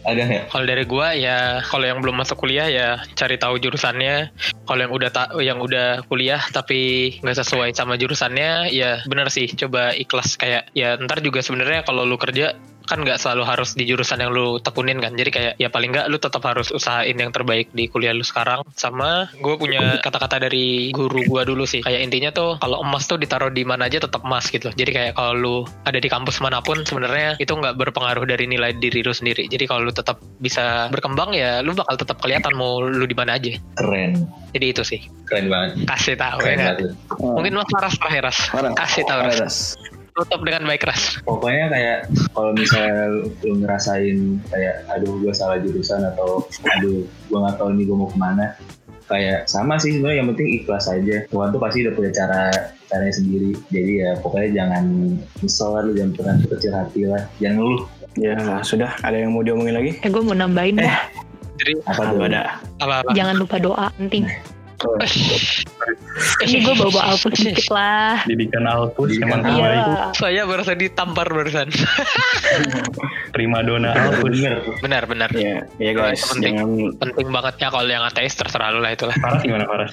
[0.07, 0.41] Ada ya?
[0.47, 4.31] Kalau dari gua ya kalau yang belum masuk kuliah ya cari tahu jurusannya.
[4.63, 9.51] Kalau yang udah ta- yang udah kuliah tapi nggak sesuai sama jurusannya ya benar sih
[9.51, 12.55] coba ikhlas kayak ya ntar juga sebenarnya kalau lu kerja
[12.87, 15.13] kan nggak selalu harus di jurusan yang lu tekunin kan.
[15.13, 18.63] Jadi kayak ya paling nggak lu tetap harus usahain yang terbaik di kuliah lu sekarang.
[18.79, 21.83] Sama gue punya kata-kata dari guru gua dulu sih.
[21.83, 24.71] Kayak intinya tuh kalau emas tuh ditaruh di mana aja tetap emas gitu.
[24.71, 28.71] Jadi kayak kalau lu ada di kampus mana pun sebenarnya itu nggak berpengaruh dari nilai
[28.79, 29.51] diri lu sendiri.
[29.51, 33.35] Jadi kalau lu tetap bisa berkembang ya lu bakal tetap kelihatan mau lu di mana
[33.35, 33.51] aja.
[33.75, 34.23] Keren.
[34.55, 35.01] jadi itu sih.
[35.27, 35.85] Keren banget.
[35.85, 36.77] kasih tahu ya Keren banget.
[37.19, 38.39] mungkin mas Ras terakhir Ras.
[38.73, 39.57] Kasih tahu Ras.
[40.17, 41.21] Tutup dengan baik Ras.
[41.21, 41.97] Pokoknya kayak
[42.33, 44.17] kalau misalnya lu, ngerasain
[44.49, 46.43] kayak aduh gue salah jurusan atau
[46.77, 48.45] aduh gue nggak tahu ini gue mau ke mana
[49.07, 51.17] kayak sama sih sebenarnya yang penting ikhlas aja.
[51.29, 52.41] Tuhan tuh pasti udah punya cara
[52.89, 53.51] caranya sendiri.
[53.69, 54.83] Jadi ya pokoknya jangan
[55.39, 57.23] nyesel lah lu jangan pernah kecil hati lah.
[57.39, 57.81] Jangan ngeluh.
[58.17, 58.33] Ya
[58.65, 59.91] sudah, ada yang mau diomongin lagi?
[60.01, 61.05] eh gue mau nambahin dah
[61.57, 62.43] jadi apa Apa tuh ada?
[62.81, 64.23] apa-apa jangan lupa doa penting
[64.77, 64.93] Oh,
[66.45, 68.21] ini gue bawa alpus sedikit lah.
[68.29, 70.05] Didikan Alpus Didikan emang terbaik iya.
[70.13, 71.73] Saya barusan ditampar barusan.
[73.35, 76.53] Prima dona Alpus bener benar-benar Ya, ya guys, Itu penting.
[76.61, 76.69] jangan
[77.01, 79.17] penting banget ya kalau yang ateis terserah lu lah itulah.
[79.17, 79.91] Paras gimana Paras?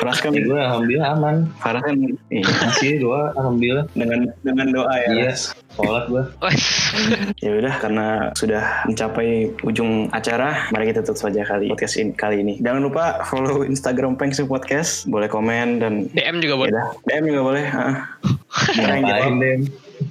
[0.00, 0.18] Faras.
[0.24, 1.36] Kan, gue alhamdulillah aman.
[1.60, 1.96] Faras kan
[2.32, 3.84] iya, masih doa alhamdulillah.
[3.92, 5.08] Dengan dengan doa ya.
[5.12, 5.28] iya.
[5.36, 5.52] Ras.
[5.74, 6.64] Sholat gue Wes.
[7.44, 12.42] Ya udah, karena sudah mencapai ujung acara, mari kita tutup saja kali podcast ini, kali
[12.42, 12.54] ini.
[12.58, 17.24] Jangan lupa follow Instagram Pengsu Podcast, boleh komen dan DM juga ya buat udah, DM
[17.30, 17.64] juga boleh.
[17.70, 17.94] ah.
[18.76, 19.32] Yang jawab,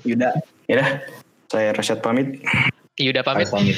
[0.07, 0.29] Yuda.
[0.71, 0.89] Ya udah,
[1.51, 2.39] saya Rasyad pamit.
[2.95, 3.77] Yuda pamit pamit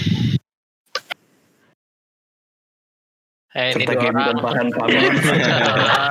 [3.51, 4.71] Eh, ini dua orang.
[4.79, 5.11] Pamit.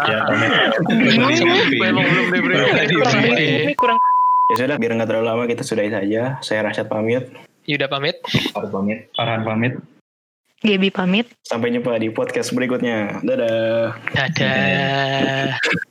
[0.04, 0.52] Ya, pamit.
[1.72, 2.04] Belum
[3.32, 3.96] ini kurang
[4.51, 6.36] ya sudah biar nggak terlalu lama kita sudahi saja.
[6.42, 7.30] Saya Rasyad pamit.
[7.70, 8.18] Yuda pamit.
[8.55, 9.07] Harus pamit.
[9.14, 9.74] Farhan pamit.
[10.61, 13.24] Gaby pamit Sampai jumpa di podcast berikutnya.
[13.24, 13.96] Dadah.
[14.12, 15.57] Dadah.